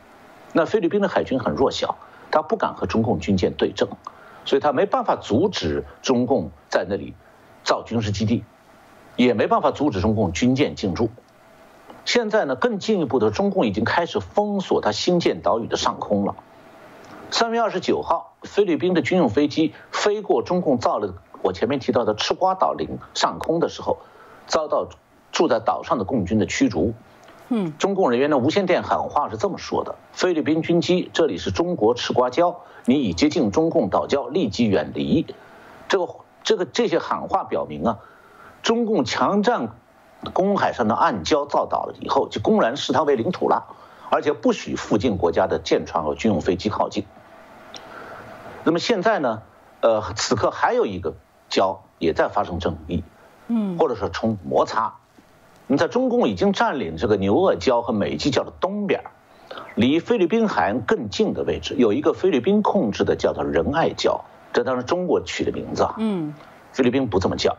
[0.53, 1.97] 那菲律宾的海军很弱小，
[2.30, 3.88] 它不敢和中共军舰对阵，
[4.45, 7.14] 所以它没办法阻止中共在那里
[7.64, 8.45] 造军事基地，
[9.16, 11.09] 也没办法阻止中共军舰进驻。
[12.05, 16.36] 现在呢，更进一步的，中共已经开始封锁它新建岛屿的上空了。
[17.30, 23.99] 三月二十九号，菲律宾的军用飞机飞过中共造了我前面提到的赤瓜岛领上空的时候，
[24.47, 24.88] 遭到
[25.32, 26.95] 住在岛上的共军的驱逐。
[27.49, 35.26] 嗯，中共人员的无线电喊话是这么说的：“菲律宾军机，这里是中国赤瓜礁，你已接近中共岛礁，立即远离。”
[35.88, 37.99] 这个这个这些喊话表明啊，
[38.62, 39.70] 中共强占。
[40.34, 43.64] 公海上的暗礁造岛了以后，就公然视它为领土了，
[44.11, 47.07] 而且不许附近国家的舰船和军用飞机靠近。
[48.64, 49.41] 那么现在呢？
[49.80, 51.14] 呃，此刻还有一个
[51.51, 53.03] 礁也在发生争议，
[53.48, 54.94] 嗯，或者说冲摩擦。
[55.66, 59.03] 你在中共已经占领这个牛轭礁和美济礁的东边，
[59.74, 64.20] 离菲律宾海岸更近的位置，有一个菲律宾控制的叫做仁爱礁，
[64.53, 66.34] 这当然中国取的名字啊，嗯，
[66.72, 67.57] 菲律宾不这么叫。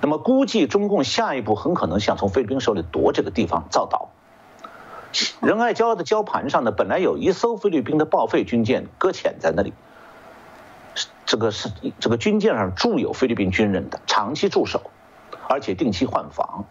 [0.00, 4.10] 那么估计中共下一步很可能想从菲律宾手里夺这个地方造岛。
[5.40, 9.72] 仁爱礁的礁盘上呢，本来有一艘菲律宾的报废军舰搁浅在那里。
[11.24, 14.90] 这个是这个军舰上驻有菲律宾军人的，长期驻守，
[15.48, 16.64] 而且定期换防。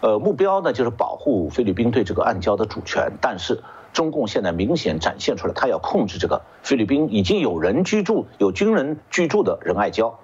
[0.00, 3.12] 呃，目标呢就是保护菲律宾对这个暗礁的主权。
[3.20, 10.14] 但是中共现在明显展现出来，他要控制这个菲律宾已经有人居住、有军人居住的仁爱礁。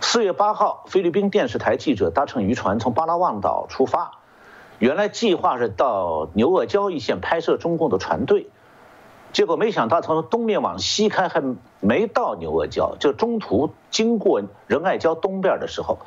[0.00, 4.18] 四月八号，菲律宾电视台记者搭乘渔船从巴拉望岛出发，
[4.78, 8.48] 原来计划是到牛轭礁一线拍摄中共的船队。
[9.36, 11.42] 结果没想到，从东面往西开，还
[11.80, 15.98] 没到牛轭礁，就中途经过仁爱礁东边的时候，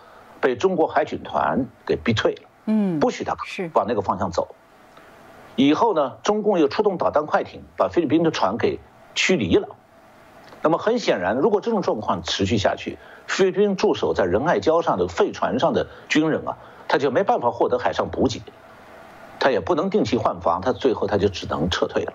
[0.42, 2.42] 被中国海警团给逼退了。
[2.66, 3.36] 嗯，不许他
[3.76, 4.56] 往那个方向走。
[5.56, 8.80] 以后呢，中共又出动导弹快艇，把菲律宾的船给
[9.14, 9.68] 驱离了。
[10.64, 16.58] 那么很显然，如果这种状况持续下去，菲律宾驻守在仁爱礁上的废船上的军人啊，
[16.88, 18.42] 他就没办法获得海上补给，
[19.40, 22.14] 他也不能定期换防，他最后他就只能撤退了。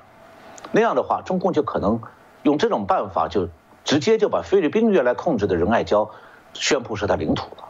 [0.75, 2.01] 那样的话，中共就可能
[2.43, 3.49] 用这种办法，就
[3.85, 6.11] 直接就把菲律宾原来控制的仁爱礁
[6.53, 7.69] 宣布是他领土了。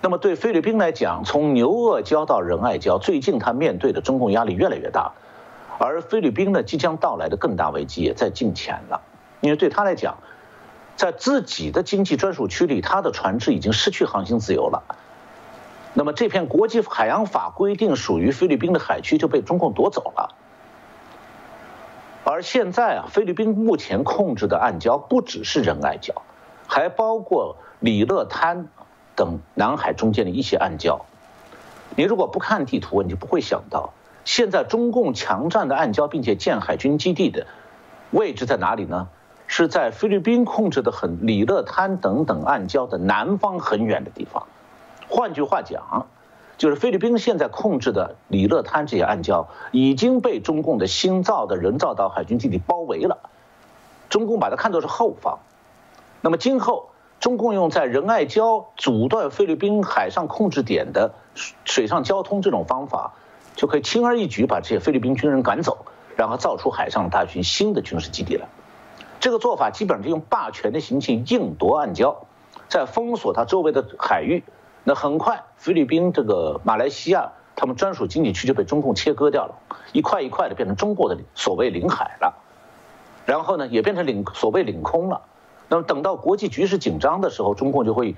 [0.00, 5.12] 那么对菲律宾来讲，从牛轭礁到仁爱礁，最近他面对的中共压力越来越大，
[5.78, 9.02] 而菲律宾呢，即将到来的更大危机也在近前了。
[9.42, 10.16] 因为对他来讲，
[10.96, 14.82] 在自己的经济专属区里，他的船只已经失去航行自由了。
[15.92, 20.34] 那么这片国际海洋法规定属于菲律宾的海区就被中共夺走了。
[22.24, 26.14] 而现在啊，菲律宾目前控制的暗礁不只是仁爱礁，
[26.66, 28.68] 还包括里勒滩
[29.14, 31.00] 等南海中间的一些暗礁。
[31.96, 33.92] 你如果不看地图，你就不会想到，
[34.24, 37.46] 现在中共强占的暗礁并且建海军基地的
[38.10, 39.08] 位置在哪里呢？
[39.46, 44.46] 是在菲律宾控制的很里勒滩等等暗礁的南方很远的地方。
[45.08, 46.06] 换句话讲。
[46.56, 53.18] 就是菲律宾现在控制的里勒滩这些暗礁已经被中共的新造的人造岛海军基地包围了，
[54.08, 55.40] 中共把它看作是后方，
[56.20, 61.14] 那么今后中共用在仁爱礁阻断菲律宾海上控制点的
[61.64, 63.14] 水上交通这种方法，
[63.56, 65.86] 就可以轻而易举把这些菲律宾军人赶走，
[66.16, 68.46] 然后造出海上大军新的军事基地来。
[69.18, 72.16] 这个做法基本上就用霸权的行径硬夺暗礁，
[72.68, 74.44] 在封锁它周围的海域。
[74.84, 79.54] 那很快，菲律宾这个马来西亚他们专属经济区就被中共切割掉了，
[79.92, 82.34] 一块一块的变成中国的所谓领海了，
[83.24, 85.22] 然后呢，也变成领所谓领空了。
[85.68, 88.14] 那么等到国际局势紧张的时候，中共就会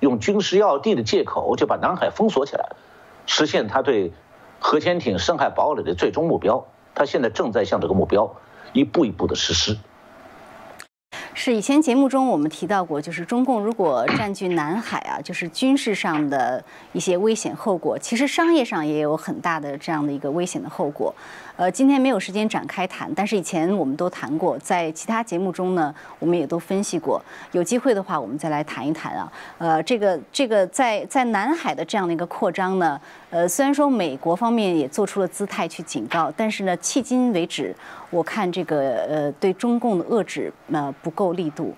[0.00, 2.70] 用军事要地的借口，就把南海封锁起来，
[3.26, 4.12] 实现他对
[4.58, 6.66] 核潜艇深海堡垒的最终目标。
[6.96, 8.34] 他现在正在向这个目标
[8.72, 9.78] 一步一步的实施。
[11.32, 16.62] 是以前节目中我们提到过，就是中共如果占据南海啊，就是军事上的
[16.92, 21.14] 一些危险后果，其实商业上也有很大的这样的一个危险的后果。
[21.56, 27.22] 呃，今天没有时间展开谈，但是以前我们都谈过，在其他节目中呢，我们也都分析过。
[27.52, 29.32] 有机会的话，我们再来谈一谈啊。
[29.58, 33.00] 呃，这个这个在在南海的这样的一个扩张呢，
[33.30, 37.72] 呃，虽然说美国方面也做出了姿态去警告，但是呢，迄今为止，
[38.10, 41.72] 我看这个呃对中共的遏制呃不够力度，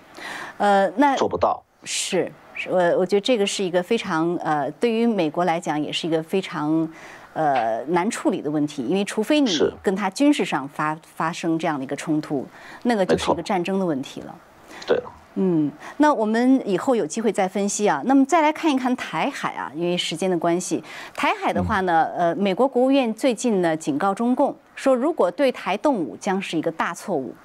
[0.57, 2.31] 呃，那做不到是，
[2.67, 6.91] 我我觉得这个是一个非常呃对于美国来讲也是一个非常。
[7.37, 9.51] 呃，难处理的问题，因为除非你
[9.83, 12.47] 跟他军事上发发生这样的一个冲突，
[12.83, 14.35] 那个就是一个战争的问题了。
[14.87, 14.99] 对。
[15.39, 18.01] 嗯，那我们以后有机会再分析啊。
[18.05, 20.83] 那么再来看一看台海啊，因为时间的关系，
[21.15, 27.35] 台海的话呢，呃，美国国务院最近呢警告中共说，如果对台动武将是一个大错误。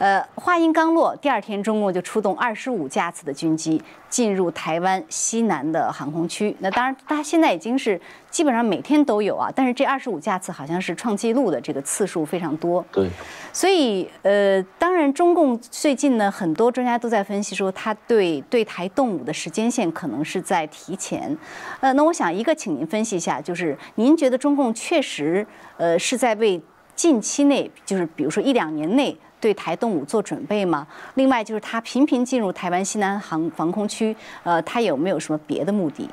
[0.00, 6.56] 呃，话音刚落，第二天中共就出动二十五架次的军机进入台湾西南的航空区。
[6.60, 9.52] 那当然，它现在已经是基本上每天都有啊。
[9.54, 12.82] 但是这二十五架次好像是创纪录的，这个次数非常多。
[12.90, 13.10] 对。
[13.52, 21.36] 所以，呃，当然，中共最近呢，很多专家都在分析说，他对对台动武的时间线可能是在提前。
[21.80, 25.46] 呃，那我想一个，请您分析一下，就是您觉得中共确实
[25.76, 26.58] 呃是在为
[26.94, 29.14] 近期内，就是比如说一两年内。
[29.40, 30.86] 对台动武做准备吗？
[31.14, 36.08] 另外就是他频频进入台湾西南航防空区，呃，他有没有什么别的目的？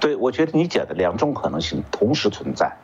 [0.00, 2.76] 对，我觉得你讲的两种可能性同时存在，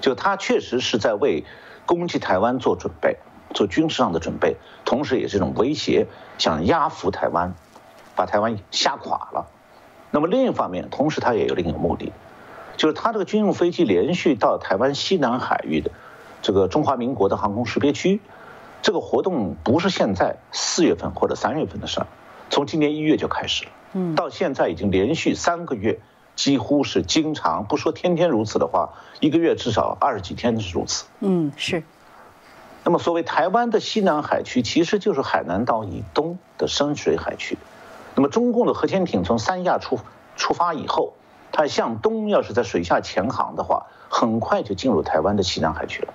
[0.00, 1.44] 就他确实是在为
[1.84, 3.16] 攻击台湾做准备，
[3.54, 6.06] 做军事上的准备，同时也是一种威胁，
[6.38, 7.54] 想压服台湾，
[8.16, 9.46] 把台湾吓垮了。
[10.10, 12.12] 那么另一方面，同时他也有另一个目的，
[12.76, 15.90] 就是他这个军用飞机连续到台湾西南海域的
[16.42, 18.20] 这个中华民国的航空识别区，
[18.82, 22.06] 这个活动不是现在四月份或者三月份的事儿，
[22.50, 25.98] 从今年一月就开始了，嗯，到现在已经连续三个月。
[26.34, 31.04] 几乎是经常不说天天如此的话，一个月至少二十几天是如此。
[31.20, 31.82] 嗯，是。
[32.84, 37.58] 那么，所谓台湾的西南海区，其实就是海南岛以东的深水海区。
[38.14, 40.00] 那么，中共的核潜艇从三亚出
[40.34, 41.12] 出发以后，
[41.52, 46.14] 它向东要是在水下潜航的话，很快就进入台湾的西南海区了。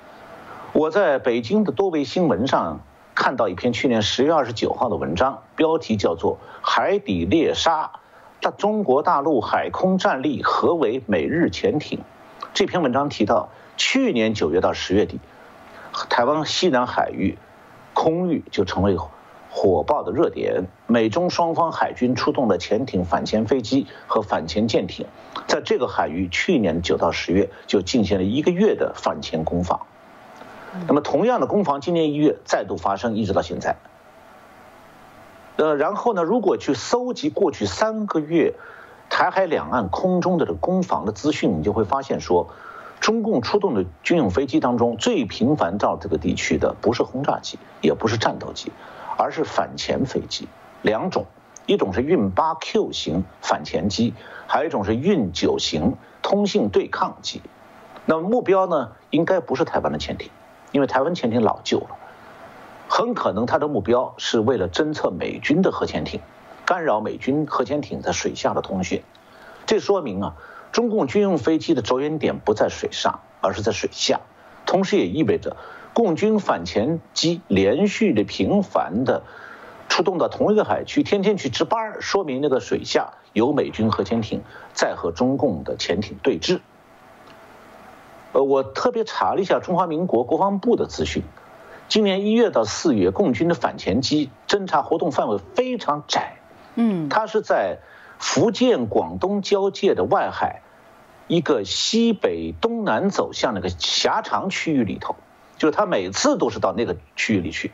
[0.78, 2.82] 我在北京的多维新闻上
[3.16, 7.86] 看到一篇去年十月二十九号的文章，标题叫做《海底猎杀》。
[8.42, 12.02] 大中国大陆海空战力何为美日潜艇？
[12.54, 15.20] 这篇文章提到，去年九月到十月底，
[16.12, 17.40] 台湾西南海域
[17.96, 18.96] 空域就成为
[19.50, 20.66] 火爆的热点。
[20.86, 25.08] 美中双方海军出动了潜艇、反潜飞机和反潜舰艇，
[25.48, 29.80] 在这个海域，去年九到十月就进行了一个月的反潜攻防。
[30.86, 33.78] 那么，同样的攻防，今年一月再度发生，一直到现在。
[35.56, 36.24] 呃，然后呢？
[36.24, 38.54] 如果去搜集过去三个月
[39.10, 42.50] 台海两岸空中的这攻防的资讯，你就会发现说，
[43.00, 48.72] 中共出动的军用飞机当中最频繁到这个地区的不是轰炸机，也不是战斗机，
[49.18, 50.48] 而是反潜飞机
[50.84, 51.26] 两种，
[51.66, 54.14] 一种是运八 Q 型反潜机，
[54.46, 57.42] 还有一种是运九型通信对抗机。
[58.06, 60.30] 那么目标呢，应该不是台湾的潜艇，
[60.72, 61.98] 因为台湾潜艇老旧了。
[62.90, 66.22] 很可能他的目标是为了侦测美军的核潜艇，
[66.66, 69.04] 干扰美军核潜艇在水下的通讯。
[69.66, 70.36] 这说明啊，
[70.72, 74.22] 中共军用飞机的着眼点不在水上，而是在水下。
[74.66, 75.58] 同时也意味着，
[75.94, 79.24] 共军反潜机连续的频繁的
[79.90, 84.44] 出动到同一个海区，天天去值班，说明那个水下有美军核潜艇
[84.74, 86.62] 在和中共的潜艇对峙。
[88.38, 91.24] 呃，我特别查了一下中华民国国防部的资讯。
[91.88, 96.38] 今年一月到四月，共军的反潜机侦察活动范围非常窄，
[96.76, 97.80] 嗯，它是在
[98.20, 100.62] 福建、广东交界的外海，
[101.26, 105.16] 一个西北东南走向那个狭长区域里头，
[105.58, 107.72] 就是它每次都是到那个区域里去，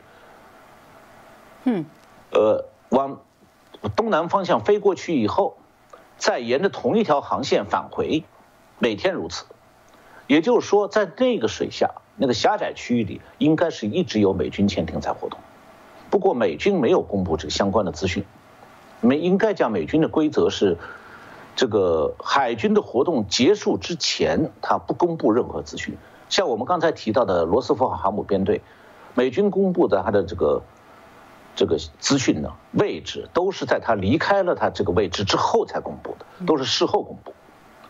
[1.64, 1.84] 嗯，
[2.30, 3.20] 呃，往
[3.94, 5.58] 东南方向飞过去以后，
[6.16, 8.24] 再沿着同一条航线返回，
[8.78, 9.44] 每天如此，
[10.26, 11.90] 也就是说，在那个水下。
[12.16, 15.40] 那个狭窄区域里，应该是一直有美军潜艇在活动，
[16.10, 18.24] 不过美军没有公布这个相关的资讯。
[19.00, 20.78] 没应该讲，美军的规则是，
[21.56, 25.98] 这个海军的活动结束之前，他不公布任何资讯。
[26.28, 28.60] 像我们刚才提到的罗斯福号航母编队，
[29.14, 30.62] 美军公布的他的这个
[31.56, 37.34] 这个资讯呢，位置都是在他离开了他这个位置之后才公布的，都是事后公布，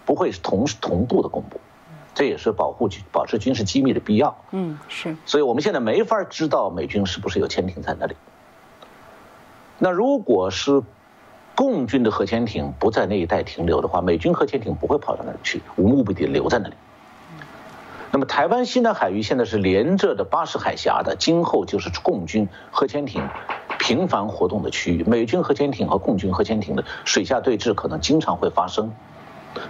[0.07, 1.61] 不会是同同步的公布。
[2.15, 4.37] 这也是保护、保持军事机密的必要。
[4.53, 5.17] 嗯，是。
[5.27, 8.15] 所以我们现在没法知道美军是不是有潜艇在那里。
[9.79, 10.83] 那如果是
[11.57, 16.75] 共军的核潜艇不在那一带停留的话，美军核潜艇不会跑到那里去，无目的地留在那里。
[18.13, 23.29] 那么台湾西南海域现在是连着的巴士海峡的，今后就是共军核潜艇
[23.81, 28.93] 频繁活动的区域，美军核潜艇和共军核潜艇的水下对峙可能经常会发生。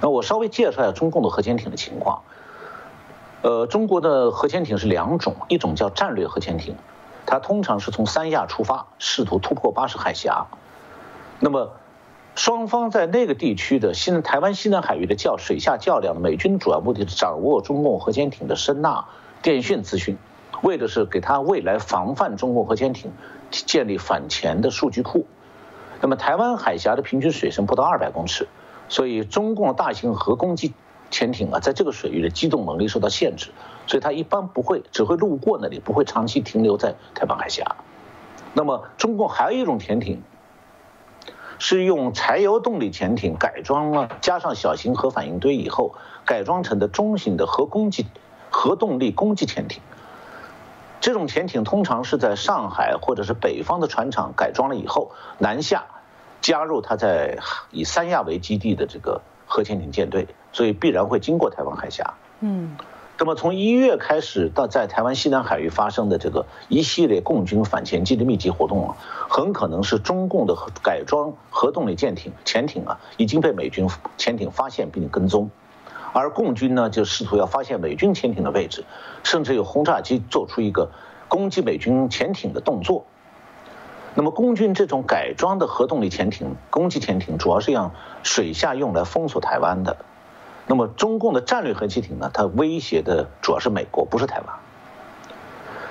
[0.02, 2.22] 那我稍微介绍一下中共的核潜艇的情况。
[3.44, 6.76] 呃，中国的核潜艇是两种，一种叫战略核潜艇，
[7.26, 10.46] 它通常是从三亚出发，试图突破巴士海峡。
[11.40, 11.72] 那么，
[12.34, 19.04] 双方在那个地区的西南台湾西南海域的较水下较量，美军主要目的是掌握中共核潜艇的声纳、
[19.42, 20.16] 电讯资讯，
[20.62, 23.12] 为的是给他未来防范中共核潜艇
[23.50, 25.26] 建立反潜的数据库。
[26.00, 28.48] 那么，台湾海峡的平均水深不到二百公尺。
[28.88, 30.72] 所以，中共大型核攻击
[31.10, 33.50] 潜艇啊，在这个水域的机动能力受到限制，
[33.86, 37.76] 所以它一般不会，只会路过那里，不会长期停留在台湾海峡。
[38.52, 40.22] 那么，中共还有一种潜艇，
[41.58, 45.94] 是用柴油动力潜艇改装了，加上小型核反应堆以后，
[46.24, 48.06] 改装成的中型的核攻击、
[48.50, 49.82] 核动力攻击潜艇。
[51.00, 55.84] 这种潜艇通常是在上海或者是北方的船厂改装了以后南下。
[56.40, 57.38] 加入它在
[57.70, 62.14] 以三亚为基地的这个核潜艇舰队，所以必然会经过台湾海峡。
[62.40, 62.76] 嗯，
[63.18, 68.96] 那么从一月开始到在台湾西南海域发生的这个一系列共军反潜机的密集活动啊，
[69.28, 75.50] 很可能是中共的改装核动力舰艇潜艇啊，已经被美军潜艇发现并跟踪，
[76.12, 78.84] 而共军呢就试图要发现美军潜艇的位置，
[79.22, 80.90] 甚至有轰炸机做出一个
[81.28, 83.04] 攻击美军潜艇的动作。
[84.16, 87.90] 那么，共军这种改装的核动力潜艇攻击潜艇，主要是让
[88.22, 89.96] 水下用来封锁台湾的。
[90.66, 92.30] 那么，中共的战略核潜艇呢？
[92.32, 94.48] 它威胁的主要是美国，不是台湾。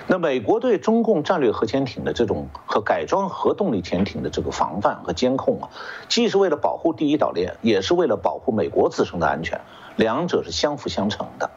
[0.08, 5.70] 那美国对中共战略核潜艇的这种和改装核动力潜艇的这个防范和监控啊，
[6.10, 9.62] 既是为了保护第一岛链，也是为了保护美国自身的安全，
[9.96, 11.52] 两者是相辅相成的。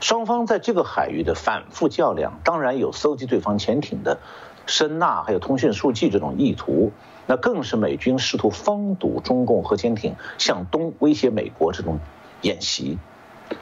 [0.00, 4.18] 双方在这个海域的反复较量，当然有搜集对方潜艇的
[4.66, 6.92] 声呐还有通讯数据这种意图，
[7.26, 12.00] 那更是美军试图封堵中共核潜艇向东威胁美国这种
[12.42, 12.98] 演习。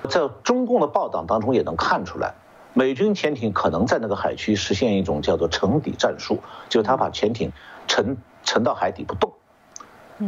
[0.09, 2.35] 在中共的报道当中也能看出来。
[2.73, 7.53] 美军潜艇可能在那个海区实现一种叫做沉底战术，就是他把潜艇
[7.87, 9.33] 沉沉到海底不动，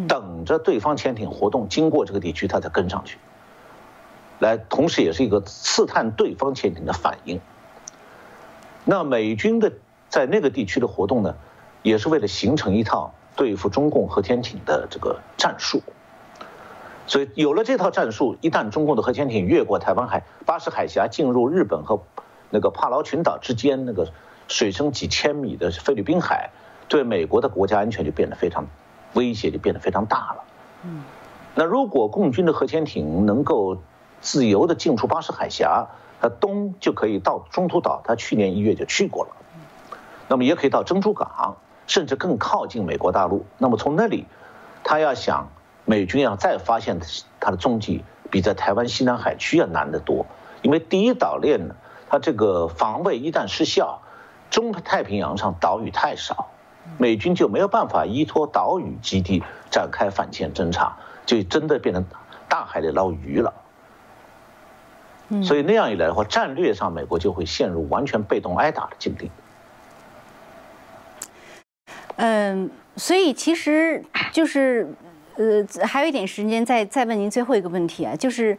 [0.06, 3.18] 等着对方潜艇活动经过这个地区，他才跟上去。
[4.38, 7.40] 来，同时也是一个刺探对方潜艇的反应。
[8.84, 9.72] 那美军的
[10.08, 11.34] 在那个地区的活动呢，
[11.82, 15.82] 也是为了形成一套对付中共核潜艇的这个战术。
[17.06, 22.00] 所以有了这套战术，一旦中共的核潜艇越过台湾海、巴士海峡进入日本和
[22.50, 24.08] 那个帕劳群岛之间那个
[24.48, 26.50] 水深几千米的菲律宾海，
[26.88, 28.66] 对美国的国家安全就变得非常
[29.14, 30.44] 威胁，就变得非常大了。
[30.84, 31.04] 嗯，
[31.54, 33.78] 那如果共军的核潜艇能够
[34.20, 35.86] 自由的进出巴士海峡，
[36.20, 39.30] 它东就可以到中途岛，它去年一月就去过了。
[40.28, 43.46] 那么也可以到珍珠港，甚至更靠近美国大陆。
[43.58, 44.26] 那么从那里，
[44.82, 45.48] 他要想
[45.86, 47.00] 美军要再发现
[47.40, 50.26] 它的踪迹，比在台湾西南海区要难得多，
[50.60, 51.74] 因为第一岛链呢。
[52.08, 54.00] 它这个防卫一旦失效，
[54.48, 56.52] 中太平洋上岛屿太少，
[56.98, 62.06] 美军就没有办法依托岛屿基地展开反潜侦察，就真的变成
[62.48, 63.52] 大海里捞鱼了。
[65.42, 69.28] 所以那样一来的话，战略上美国就会陷入完全被动挨打的境地。
[72.14, 74.94] 嗯，所以其实就是。
[75.36, 78.56] 呃，还有一点时间，再再问您最后一个问题啊，就是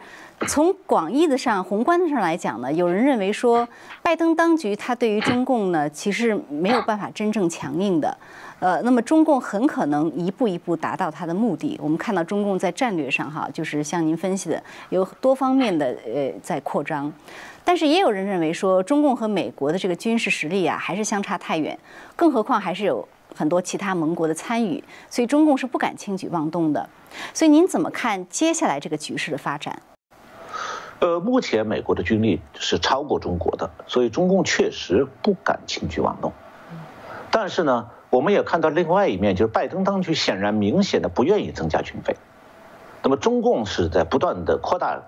[0.47, 3.67] 从广义的上、宏观的上来讲呢，有人认为说，
[4.03, 8.15] 拜登当局他对于中共呢，其实没有办法真正强硬的，
[8.59, 11.79] 呃，那么中共很可能一步一步达到他的目的。
[11.81, 17.11] 我们看到中共在战略上哈，就是像您分析的，有多方面的呃在扩张，
[17.65, 21.75] 但是也有人认为说，中共和美国的这个军事实力啊，还是相差太远，
[22.15, 23.07] 更何况还是有。
[23.37, 26.89] 很多其他盟国的参与，所以中共是不敢轻举妄动的。
[27.33, 29.81] 所以您怎么看接下来这个局势的发展？
[30.99, 36.33] 呃，目前美国的军力是超过中国的，所以中共确实不敢轻举妄动。
[37.29, 42.15] 但是呢，我们也看到另外一面，就是拜登当局显然明显的不愿意增加军费。
[43.03, 44.99] 那么中共是在不断的扩大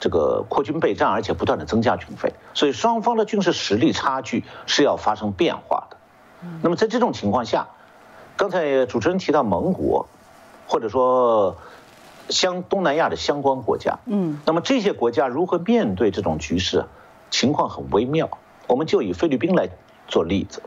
[0.00, 5.93] 这个扩军备战，而且不断的增加军费，所以双方的军事实力差距是要发生变化的。
[6.62, 7.68] 那么在这种情况下，
[8.36, 10.06] 刚才主持人提到盟国，
[10.66, 11.56] 或者说
[12.28, 16.86] 相东南亚的相关国家，嗯，那么这些国家如何面对这种局势，
[17.30, 18.30] 情况很微妙。
[18.66, 19.68] 我们就以菲律宾来
[20.08, 20.62] 做例子，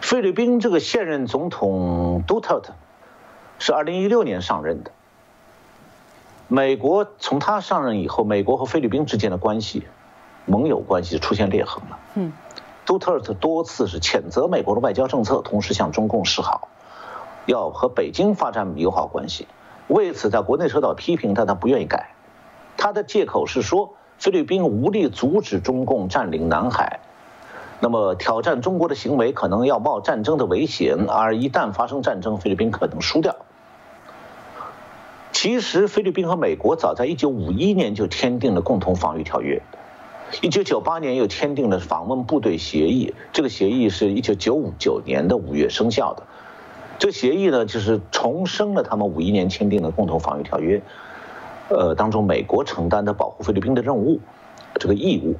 [0.00, 2.74] 菲律宾这个现任总统杜特特
[3.60, 4.90] 是二零一六年上任的，
[6.48, 9.84] 美国从他上任以后，美国和菲律宾之间的关系，
[10.44, 12.32] 盟友关系出现裂痕了，嗯。
[12.84, 16.68] 杜特尔特多次是谴责美国的外交政策，同时向中共示好，
[17.46, 19.46] 要和北京发展友好关系。
[19.88, 22.14] 为此，在国内受到批评，但他不愿意改。
[22.76, 27.00] 他的借口是说，菲律宾无力阻止中共占领南海，
[27.80, 33.36] 那么挑战中国的行为可能要冒战争的危险，而一旦发生战争，菲律宾可能输掉。
[35.30, 39.62] 其实，菲律宾和美国早在1951年就签订了共同防御条约。
[40.40, 46.22] 一九九八年又签订了访问部队协议，这个协议是一九九五九年的五月生效的。
[46.98, 50.80] 这个协议呢，就是重申了他们五一年签订的共同防御条约，
[51.68, 54.20] 呃，当中美国承担的保护菲律宾的任务，
[54.80, 55.36] 这个义务。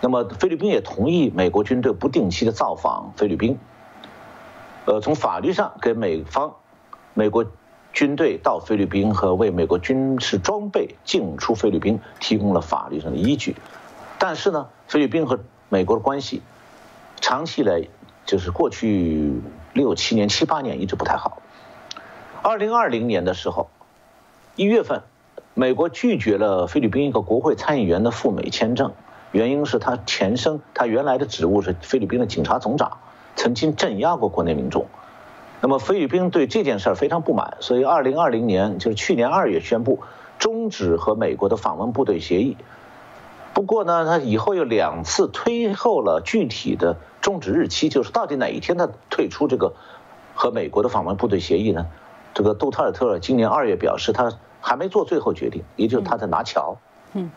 [0.00, 3.58] 那么菲律宾也同意美国军队不定期的造访菲律宾，
[4.86, 6.54] 呃，从法律上给美方
[7.14, 7.44] 美国
[7.92, 13.56] 军队到菲律宾和为美国军事装备进出菲律宾提供了法律上的依据。
[14.18, 16.42] 但是呢，菲律宾和美国的关系，
[17.20, 17.82] 长期以来
[18.24, 19.40] 就是过去
[19.72, 21.42] 六七年、七八年一直不太好。
[22.42, 23.68] 二零二零年的时候，
[24.54, 25.02] 一月份，
[25.54, 28.92] 美国拒绝了菲律宾一个国会参议员的赴美签证，
[29.32, 32.98] 原因是他前身他原来的职务是菲律宾的警察总长，
[33.34, 34.86] 曾经镇压过国内民众。
[35.60, 40.00] 那么菲律宾对这件事儿非常不满，所以二零二零年就是去年二月宣布
[40.38, 42.56] 终止和美国的访问部队协议。
[43.56, 49.72] 不过呢，他以后又两次推后了具体的终止日期，就是到底哪一天他退出这个
[50.34, 51.86] 和美国的访问部队协议呢？
[52.34, 54.30] 这个杜特尔特今年二月表示他
[54.60, 56.76] 还没做最后决定，也就是他在拿桥。
[57.14, 57.30] 嗯。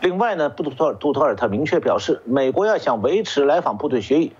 [0.00, 4.32] 另外呢，杜特尔杜特尔特明确表示，美国要想维持来访部队协议，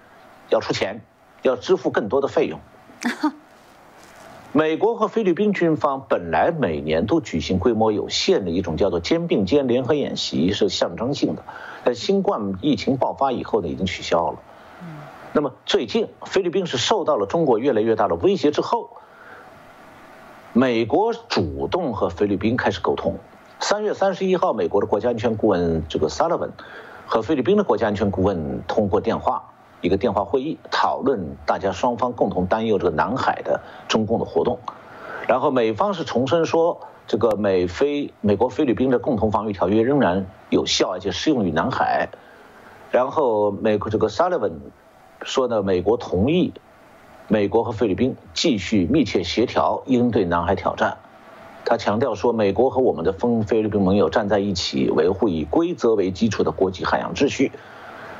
[0.49, 1.03] 要出钱，
[1.43, 2.61] 要支付更多的费用。
[4.57, 11.43] 美国和菲律宾军方本来每年都举行规模有限的一种叫做肩并肩联合演习，是象征性的。
[11.85, 14.39] 在新冠疫情爆发以后呢，已经取消了。
[15.33, 18.91] 那么最近菲律宾是受到了中国越来越大的威胁之后，
[20.53, 23.19] 美国主动和菲律宾开始沟通。
[23.59, 26.53] 三月三十一号，美国的国家安全顾问这个萨勒文
[27.07, 29.51] 和菲律宾的国家安全顾问通过电话。
[29.85, 34.59] 一个电话会议讨论大家双方共同担忧这个南海的中共的活动，
[35.29, 42.09] 然后美方是重申说这个美菲美国菲律宾的共同防御条约仍然有效，而且适用于南海。
[42.91, 44.53] 然后美国这个 Sullivan
[45.21, 46.55] 说呢，美国同意
[47.29, 50.97] 美国和菲律宾继续密切协调应对南海挑战。
[51.67, 57.53] 他强调说，美国和我们的菲菲律宾盟友站在一起，维护以规则为基础的国际海洋秩序。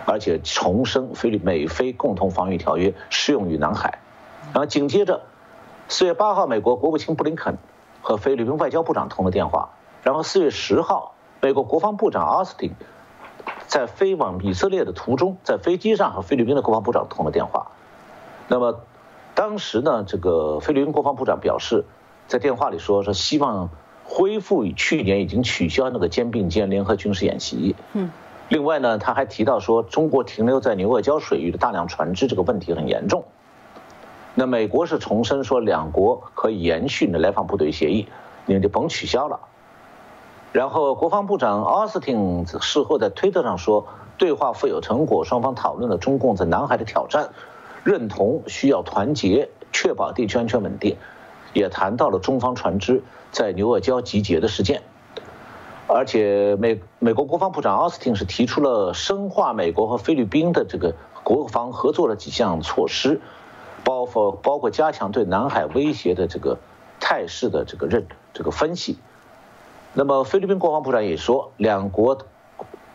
[0.07, 4.01] 而且重申菲律美菲共同防御条约适用于南海，
[4.53, 5.23] 然后紧接着，
[5.89, 7.57] 四月八号，美国国务卿布林肯
[8.03, 9.71] 和菲律宾外交部长通了电话，
[10.03, 12.73] 然后四月十号，美国国防部长奥斯汀
[13.67, 17.69] 在飞往以色列的途中，在飞机上和菲律宾的国防部长通了电话。
[18.49, 18.81] 那么，
[19.35, 21.85] 当时呢，这个菲律宾国防部长表示，
[22.29, 23.71] 在电话里说说希望
[24.05, 27.75] 恢复与去年已经取消那个肩并肩联合军事演习。
[27.95, 28.11] 嗯。
[28.49, 33.25] 另外呢，他还提到说，中国停留在牛轭礁水域的大量船只这个问题很严重。
[34.35, 38.09] 那美国是重申说，两国可以延续的来访部队协议，
[38.47, 39.41] 你们就甭取消了。
[40.53, 43.87] 然后国防部长奥斯汀事后在推特上说，
[44.19, 47.31] 对话富有成果，双方讨论了中共在南海的挑战，
[47.83, 50.97] 认同需要团结，确保地区安全稳定，
[51.55, 54.83] 也谈到了中方船只在牛轭礁集结的事件。
[55.87, 63.21] 而且美美国国防部长奥斯汀是提出了深化美国和菲律宾的这个国防合作的几项措施，
[63.85, 66.59] 包括包括加强对南海威胁的这个
[67.01, 68.99] 态势的这个认这个分析。
[69.93, 72.19] 那么菲律宾国防部长也说，两国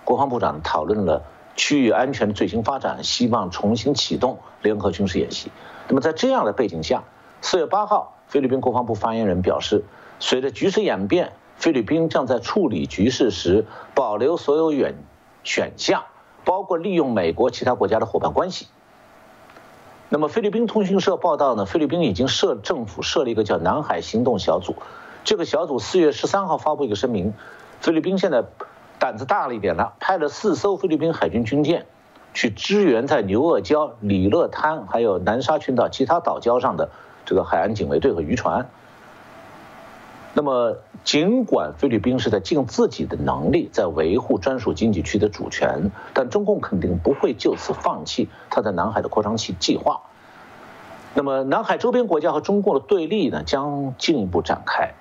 [0.03, 1.21] 国防部长讨论了
[1.55, 5.51] 区域安全的最新发展，希望重新启动联合军事演习。
[5.87, 7.03] 那么在这样的背景下，
[7.41, 9.83] 四月八号，菲律宾国防部发言人表示，
[10.19, 11.33] 随着局势演变。
[11.59, 14.95] 菲律宾将在处理局势时保留所有远
[15.43, 16.05] 选项，
[16.45, 18.67] 包括利用美国其他国家的伙伴关系。
[20.07, 21.65] 那么，菲律宾通讯社报道呢？
[21.65, 24.75] 菲律宾已经设政府设立一个叫南海行动小组，
[25.25, 27.33] 这个小组四月十三号发布一个声明，
[27.81, 28.45] 菲律宾现在
[28.97, 31.85] 胆子大了一点了，派了四艘菲律宾海军军舰
[32.33, 36.89] 去支援在牛轭礁、里勒滩还有南沙群岛其他岛礁上的
[37.25, 38.69] 这个海岸警卫队和渔船。
[40.39, 50.03] 那么，尽管菲律宾是在尽自己的能力在维护专属经济区的主权，但中共肯定不会就此放弃他在南海的扩张计计划。
[51.13, 54.93] 那么，南海周边国家和中共的对立呢，将进一步展开。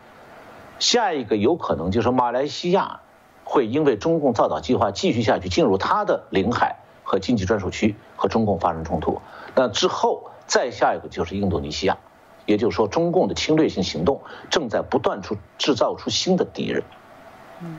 [0.80, 3.02] 下一个有可能就是马来西亚
[3.44, 9.20] 会因为中共造岛计划继续下去，进入它的领海和经济专属区和中共发生冲突。
[9.54, 11.96] 那之后，再下一个就是印度尼西亚。
[12.48, 14.18] 也就是说，中共的侵略性行动
[14.48, 16.82] 正在不断出制造出新的敌人。
[17.60, 17.78] 嗯，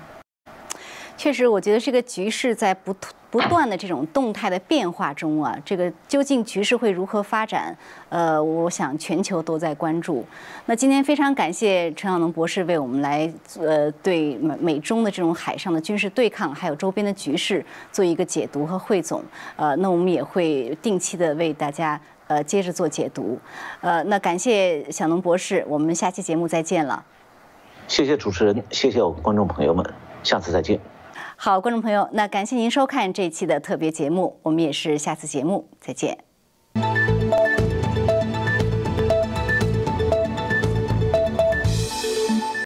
[1.17, 2.95] 确实，我觉得这个局势在不
[3.31, 7.75] 不断的这种动态的变化中啊，这个究竟局势会如何发展？
[8.09, 10.23] 呃，我想全球都在关注。
[10.67, 19.23] 那今天非常感谢陈晓农博士为我们来呃对美美中的这种海上的军事对抗还有周边的局势做一个解读和汇总。
[19.55, 21.99] 呃，那我们也会定期的为大家。
[22.29, 23.39] 呃，接着做解读，
[23.81, 27.03] 呃，那感谢小农博士，我们下期节目再见了。
[27.87, 29.83] 谢谢主持人，谢谢我们观众朋友们，
[30.21, 30.79] 下次再见。
[31.35, 36.19] 好，观众朋友，那感谢您收看这一期的特别节目，我们也是下次节目再见。